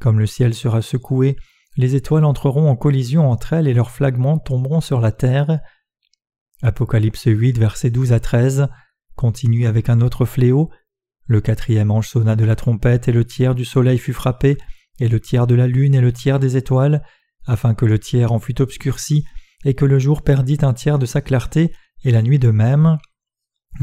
Comme 0.00 0.18
le 0.18 0.26
ciel 0.26 0.54
sera 0.54 0.82
secoué, 0.82 1.36
les 1.76 1.94
étoiles 1.94 2.24
entreront 2.24 2.68
en 2.68 2.76
collision 2.76 3.30
entre 3.30 3.52
elles 3.52 3.68
et 3.68 3.74
leurs 3.74 3.90
flagments 3.90 4.38
tomberont 4.38 4.80
sur 4.80 5.00
la 5.00 5.12
terre. 5.12 5.60
Apocalypse 6.62 7.24
8, 7.26 7.58
versets 7.58 7.90
12 7.90 8.12
à 8.12 8.20
13 8.20 8.68
continue 9.20 9.66
avec 9.66 9.90
un 9.90 10.00
autre 10.00 10.24
fléau. 10.24 10.70
Le 11.26 11.42
quatrième 11.42 11.90
ange 11.90 12.08
sonna 12.08 12.36
de 12.36 12.44
la 12.46 12.56
trompette 12.56 13.06
et 13.06 13.12
le 13.12 13.26
tiers 13.26 13.54
du 13.54 13.66
soleil 13.66 13.98
fut 13.98 14.14
frappé, 14.14 14.56
et 14.98 15.08
le 15.08 15.20
tiers 15.20 15.46
de 15.46 15.54
la 15.54 15.66
lune 15.66 15.94
et 15.94 16.00
le 16.00 16.10
tiers 16.10 16.40
des 16.40 16.56
étoiles, 16.56 17.02
afin 17.46 17.74
que 17.74 17.84
le 17.84 17.98
tiers 17.98 18.32
en 18.32 18.38
fût 18.38 18.62
obscurci, 18.62 19.26
et 19.66 19.74
que 19.74 19.84
le 19.84 19.98
jour 19.98 20.22
perdit 20.22 20.58
un 20.62 20.72
tiers 20.72 20.98
de 20.98 21.04
sa 21.04 21.20
clarté, 21.20 21.72
et 22.02 22.12
la 22.12 22.22
nuit 22.22 22.38
de 22.38 22.50
même. 22.50 22.96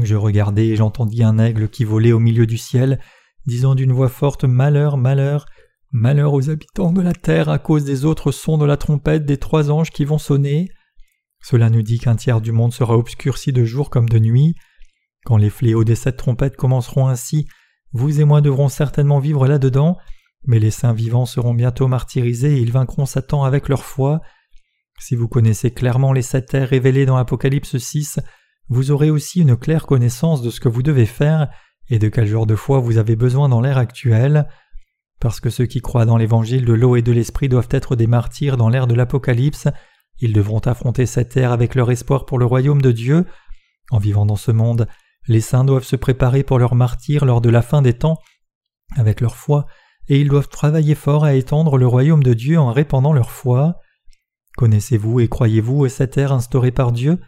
Je 0.02 0.16
regardai 0.16 0.66
et 0.66 0.76
j'entendis 0.76 1.22
un 1.22 1.38
aigle 1.38 1.68
qui 1.68 1.84
volait 1.84 2.12
au 2.12 2.18
milieu 2.18 2.46
du 2.46 2.58
ciel, 2.58 2.98
disant 3.46 3.76
d'une 3.76 3.92
voix 3.92 4.08
forte 4.08 4.42
Malheur, 4.42 4.96
malheur, 4.96 5.46
malheur 5.90 6.34
aux 6.34 6.50
habitants 6.50 6.92
de 6.92 7.00
la 7.00 7.12
terre 7.12 7.48
à 7.48 7.58
cause 7.58 7.84
des 7.84 8.04
autres 8.04 8.32
sons 8.32 8.58
de 8.58 8.66
la 8.66 8.76
trompette 8.76 9.24
des 9.24 9.38
trois 9.38 9.70
anges 9.70 9.90
qui 9.90 10.04
vont 10.04 10.18
sonner. 10.18 10.68
Cela 11.40 11.70
nous 11.70 11.82
dit 11.82 11.98
qu'un 11.98 12.16
tiers 12.16 12.40
du 12.40 12.52
monde 12.52 12.72
sera 12.72 12.96
obscurci 12.96 13.52
de 13.52 13.64
jour 13.64 13.90
comme 13.90 14.08
de 14.08 14.18
nuit. 14.18 14.54
Quand 15.24 15.36
les 15.36 15.50
fléaux 15.50 15.84
des 15.84 15.94
sept 15.94 16.16
trompettes 16.16 16.56
commenceront 16.56 17.08
ainsi, 17.08 17.46
vous 17.92 18.20
et 18.20 18.24
moi 18.24 18.40
devrons 18.40 18.68
certainement 18.68 19.18
vivre 19.18 19.46
là-dedans, 19.46 19.96
mais 20.46 20.58
les 20.58 20.70
saints 20.70 20.92
vivants 20.92 21.26
seront 21.26 21.54
bientôt 21.54 21.88
martyrisés 21.88 22.56
et 22.56 22.60
ils 22.60 22.72
vaincront 22.72 23.06
Satan 23.06 23.44
avec 23.44 23.68
leur 23.68 23.84
foi. 23.84 24.20
Si 25.00 25.14
vous 25.14 25.28
connaissez 25.28 25.70
clairement 25.70 26.12
les 26.12 26.22
sept 26.22 26.46
terres 26.46 26.68
révélées 26.68 27.06
dans 27.06 27.16
Apocalypse 27.16 27.76
6, 27.76 28.20
vous 28.68 28.90
aurez 28.90 29.10
aussi 29.10 29.40
une 29.40 29.56
claire 29.56 29.86
connaissance 29.86 30.42
de 30.42 30.50
ce 30.50 30.60
que 30.60 30.68
vous 30.68 30.82
devez 30.82 31.06
faire 31.06 31.48
et 31.88 31.98
de 31.98 32.08
quel 32.08 32.26
genre 32.26 32.46
de 32.46 32.56
foi 32.56 32.80
vous 32.80 32.98
avez 32.98 33.16
besoin 33.16 33.48
dans 33.48 33.60
l'ère 33.60 33.78
actuelle. 33.78 34.46
Parce 35.20 35.40
que 35.40 35.50
ceux 35.50 35.66
qui 35.66 35.80
croient 35.80 36.06
dans 36.06 36.16
l'évangile 36.16 36.64
de 36.64 36.72
l'eau 36.72 36.96
et 36.96 37.02
de 37.02 37.12
l'esprit 37.12 37.48
doivent 37.48 37.68
être 37.70 37.96
des 37.96 38.06
martyrs 38.06 38.56
dans 38.56 38.68
l'ère 38.68 38.86
de 38.86 38.94
l'Apocalypse, 38.94 39.68
ils 40.20 40.32
devront 40.32 40.60
affronter 40.60 41.06
cette 41.06 41.36
ère 41.36 41.52
avec 41.52 41.74
leur 41.74 41.90
espoir 41.90 42.26
pour 42.26 42.38
le 42.38 42.44
royaume 42.44 42.82
de 42.82 42.92
Dieu. 42.92 43.24
En 43.90 43.98
vivant 43.98 44.26
dans 44.26 44.36
ce 44.36 44.50
monde, 44.50 44.86
les 45.26 45.40
saints 45.40 45.64
doivent 45.64 45.84
se 45.84 45.96
préparer 45.96 46.42
pour 46.42 46.58
leur 46.58 46.74
martyr 46.74 47.24
lors 47.24 47.40
de 47.40 47.50
la 47.50 47.62
fin 47.62 47.82
des 47.82 47.94
temps 47.94 48.18
avec 48.96 49.20
leur 49.20 49.36
foi, 49.36 49.66
et 50.08 50.20
ils 50.20 50.28
doivent 50.28 50.48
travailler 50.48 50.94
fort 50.94 51.24
à 51.24 51.34
étendre 51.34 51.76
le 51.76 51.86
royaume 51.86 52.22
de 52.22 52.32
Dieu 52.32 52.58
en 52.58 52.72
répandant 52.72 53.12
leur 53.12 53.30
foi. 53.30 53.76
Connaissez-vous 54.56 55.20
et 55.20 55.28
croyez-vous 55.28 55.88
cette 55.88 56.16
ère 56.16 56.32
instaurée 56.32 56.70
par 56.70 56.92
Dieu? 56.92 57.20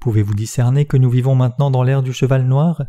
Pouvez-vous 0.00 0.34
discerner 0.34 0.84
que 0.84 0.96
nous 0.96 1.08
vivons 1.08 1.34
maintenant 1.34 1.70
dans 1.70 1.82
l'ère 1.82 2.02
du 2.02 2.12
cheval 2.12 2.44
noir? 2.44 2.82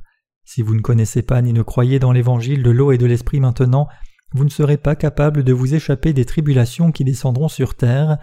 Si 0.44 0.62
vous 0.62 0.76
ne 0.76 0.82
connaissez 0.82 1.22
pas 1.22 1.42
ni 1.42 1.54
ne 1.54 1.62
croyez 1.62 2.00
dans 2.00 2.12
l'évangile 2.12 2.64
de 2.64 2.72
l'eau 2.72 2.92
et 2.92 2.98
de 2.98 3.06
l'esprit 3.06 3.40
maintenant, 3.40 3.88
vous 4.34 4.44
ne 4.44 4.50
serez 4.50 4.78
pas 4.78 4.96
capable 4.96 5.44
de 5.44 5.54
vous 5.54 5.76
échapper 5.76 6.14
des 6.14 6.26
tribulations 6.26 6.92
qui 6.92 7.04
descendront 7.04 7.48
sur 7.48 7.76
terre. 7.76 8.18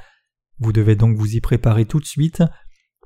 Vous 0.58 0.72
devez 0.72 0.96
donc 0.96 1.16
vous 1.16 1.36
y 1.36 1.40
préparer 1.40 1.84
tout 1.84 2.00
de 2.00 2.04
suite. 2.04 2.42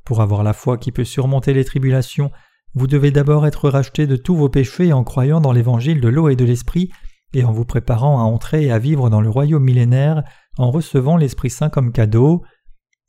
Pour 0.05 0.23
avoir 0.23 0.43
la 0.43 0.53
foi 0.53 0.79
qui 0.79 0.93
peut 0.93 1.05
surmonter 1.05 1.53
les 1.53 1.65
tribulations, 1.65 2.31
vous 2.75 2.87
devez 2.87 3.11
d'abord 3.11 3.47
être 3.47 3.71
racheté 3.71 4.07
de 4.07 4.17
tous 4.17 4.37
vos 4.37 4.49
péchés 4.49 4.93
en 4.93 5.05
croyant 5.05 5.41
dans 5.41 5.53
l'évangile 5.53 6.01
de 6.01 6.09
l'eau 6.09 6.29
et 6.29 6.37
de 6.37 6.45
l'esprit, 6.45 6.91
et 7.33 7.45
en 7.45 7.53
vous 7.53 7.65
préparant 7.65 8.19
à 8.19 8.23
entrer 8.23 8.67
et 8.67 8.73
à 8.73 8.79
vivre 8.79 9.11
dans 9.11 9.21
le 9.21 9.31
royaume 9.31 9.65
millénaire 9.65 10.23
en 10.59 10.71
recevant 10.71 11.17
l'Esprit 11.17 11.51
Saint 11.51 11.69
comme 11.69 11.93
cadeau. 11.93 12.43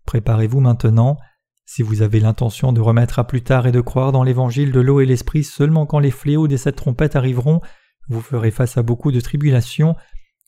Préparez-vous 0.06 0.60
maintenant. 0.60 1.18
Si 1.66 1.82
vous 1.82 2.02
avez 2.02 2.22
l'intention 2.22 2.72
de 2.72 2.80
remettre 2.80 3.20
à 3.20 3.28
plus 3.28 3.42
tard 3.42 3.68
et 3.68 3.74
de 3.74 3.82
croire 3.82 4.14
dans 4.14 4.24
l'évangile 4.24 4.72
de 4.72 4.80
l'eau 4.80 5.02
et 5.02 5.06
l'esprit 5.06 5.44
seulement 5.44 5.86
quand 5.86 6.00
les 6.00 6.12
fléaux 6.12 6.48
des 6.48 6.58
sept 6.58 6.78
trompettes 6.78 7.18
arriveront, 7.18 7.60
vous 8.10 8.22
ferez 8.22 8.52
face 8.52 8.78
à 8.78 8.84
beaucoup 8.84 9.12
de 9.12 9.20
tribulations. 9.20 9.96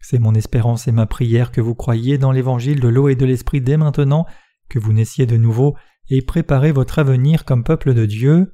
C'est 0.01 0.19
mon 0.19 0.33
espérance 0.33 0.87
et 0.87 0.91
ma 0.91 1.05
prière 1.05 1.51
que 1.51 1.61
vous 1.61 1.75
croyiez 1.75 2.17
dans 2.17 2.31
l'évangile 2.31 2.79
de 2.79 2.87
l'eau 2.87 3.09
et 3.09 3.15
de 3.15 3.25
l'esprit 3.25 3.61
dès 3.61 3.77
maintenant, 3.77 4.25
que 4.69 4.79
vous 4.79 4.93
naissiez 4.93 5.25
de 5.25 5.37
nouveau 5.37 5.75
et 6.09 6.21
préparez 6.21 6.71
votre 6.71 6.99
avenir 6.99 7.45
comme 7.45 7.63
peuple 7.63 7.93
de 7.93 8.05
Dieu. 8.05 8.53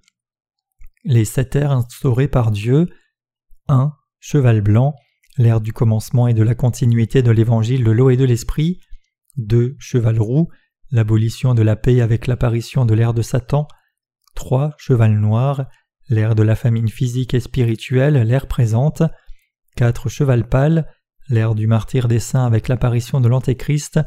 Les 1.03 1.25
sept 1.25 1.55
ères 1.55 1.71
instaurées 1.71 2.27
par 2.27 2.51
Dieu. 2.51 2.89
1. 3.67 3.93
Cheval 4.19 4.61
blanc, 4.61 4.95
l'ère 5.37 5.61
du 5.61 5.71
commencement 5.71 6.27
et 6.27 6.33
de 6.33 6.43
la 6.43 6.55
continuité 6.55 7.21
de 7.21 7.31
l'évangile 7.31 7.83
de 7.83 7.91
l'eau 7.91 8.09
et 8.09 8.17
de 8.17 8.25
l'esprit. 8.25 8.79
2. 9.37 9.75
Cheval 9.79 10.19
roux, 10.19 10.49
l'abolition 10.91 11.53
de 11.53 11.61
la 11.61 11.75
paix 11.75 12.01
avec 12.01 12.27
l'apparition 12.27 12.85
de 12.85 12.93
l'ère 12.93 13.13
de 13.13 13.21
Satan. 13.21 13.67
3. 14.35 14.73
Cheval 14.77 15.17
noir, 15.17 15.67
l'ère 16.09 16.35
de 16.35 16.43
la 16.43 16.55
famine 16.55 16.89
physique 16.89 17.33
et 17.33 17.39
spirituelle, 17.39 18.21
l'ère 18.23 18.47
présente. 18.47 19.03
4. 19.75 20.09
Cheval 20.09 20.47
pâle, 20.47 20.87
l'ère 21.29 21.55
du 21.55 21.67
martyr 21.67 22.07
des 22.07 22.19
saints 22.19 22.45
avec 22.45 22.67
l'apparition 22.67 23.21
de 23.21 23.27
l'Antéchrist. 23.27 23.99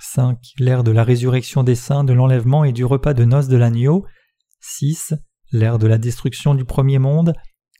5. 0.00 0.38
L'ère 0.58 0.84
de 0.84 0.90
la 0.90 1.04
résurrection 1.04 1.62
des 1.62 1.74
saints, 1.74 2.04
de 2.04 2.12
l'enlèvement 2.12 2.64
et 2.64 2.72
du 2.72 2.84
repas 2.84 3.14
de 3.14 3.24
noces 3.24 3.48
de 3.48 3.56
l'agneau. 3.56 4.06
6 4.60 5.14
l'ère 5.54 5.78
de 5.78 5.86
la 5.86 5.98
destruction 5.98 6.54
du 6.54 6.64
premier 6.64 6.98
monde, 6.98 7.32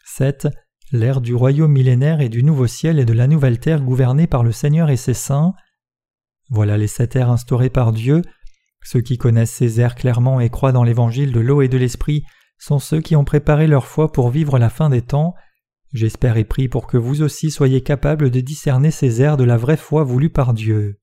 7. 0.05 0.49
l'ère 0.93 1.21
du 1.21 1.35
royaume 1.35 1.73
millénaire 1.73 2.21
et 2.21 2.29
du 2.29 2.45
nouveau 2.45 2.69
ciel 2.69 3.01
et 3.01 3.05
de 3.05 3.13
la 3.13 3.27
nouvelle 3.27 3.59
terre 3.59 3.83
gouvernée 3.83 4.29
par 4.29 4.45
le 4.45 4.53
Seigneur 4.53 4.91
et 4.91 4.97
ses 4.97 5.13
saints. 5.13 5.55
Voilà 6.51 6.79
les 6.79 6.87
sept 6.87 7.17
ères 7.17 7.31
instaurées 7.31 7.71
par 7.71 7.93
Dieu. 7.93 8.23
Ceux 8.85 9.01
qui 9.01 9.19
connaissent 9.19 9.51
ces 9.51 9.81
ères 9.81 9.97
clairement 9.97 10.39
et 10.39 10.51
croient 10.51 10.71
dans 10.71 10.85
l'évangile 10.85 11.33
de 11.33 11.41
l'eau 11.41 11.63
et 11.63 11.69
de 11.69 11.79
l'esprit 11.79 12.23
sont 12.59 12.79
ceux 12.79 13.01
qui 13.01 13.17
ont 13.17 13.25
préparé 13.25 13.67
leur 13.67 13.87
foi 13.87 14.13
pour 14.13 14.31
vivre 14.31 14.59
la 14.59 14.71
fin 14.71 14.91
des 14.91 15.03
temps. 15.03 15.35
J'espère 15.93 16.37
et 16.37 16.45
prie 16.45 16.69
pour 16.69 16.87
que 16.87 16.97
vous 16.97 17.23
aussi 17.23 17.51
soyez 17.51 17.83
capables 17.83 18.31
de 18.31 18.41
discerner 18.41 18.91
ces 18.91 19.23
ères 19.23 19.37
de 19.37 19.45
la 19.45 19.57
vraie 19.57 19.77
foi 19.77 20.03
voulue 20.05 20.31
par 20.31 20.55
Dieu. 20.55 20.99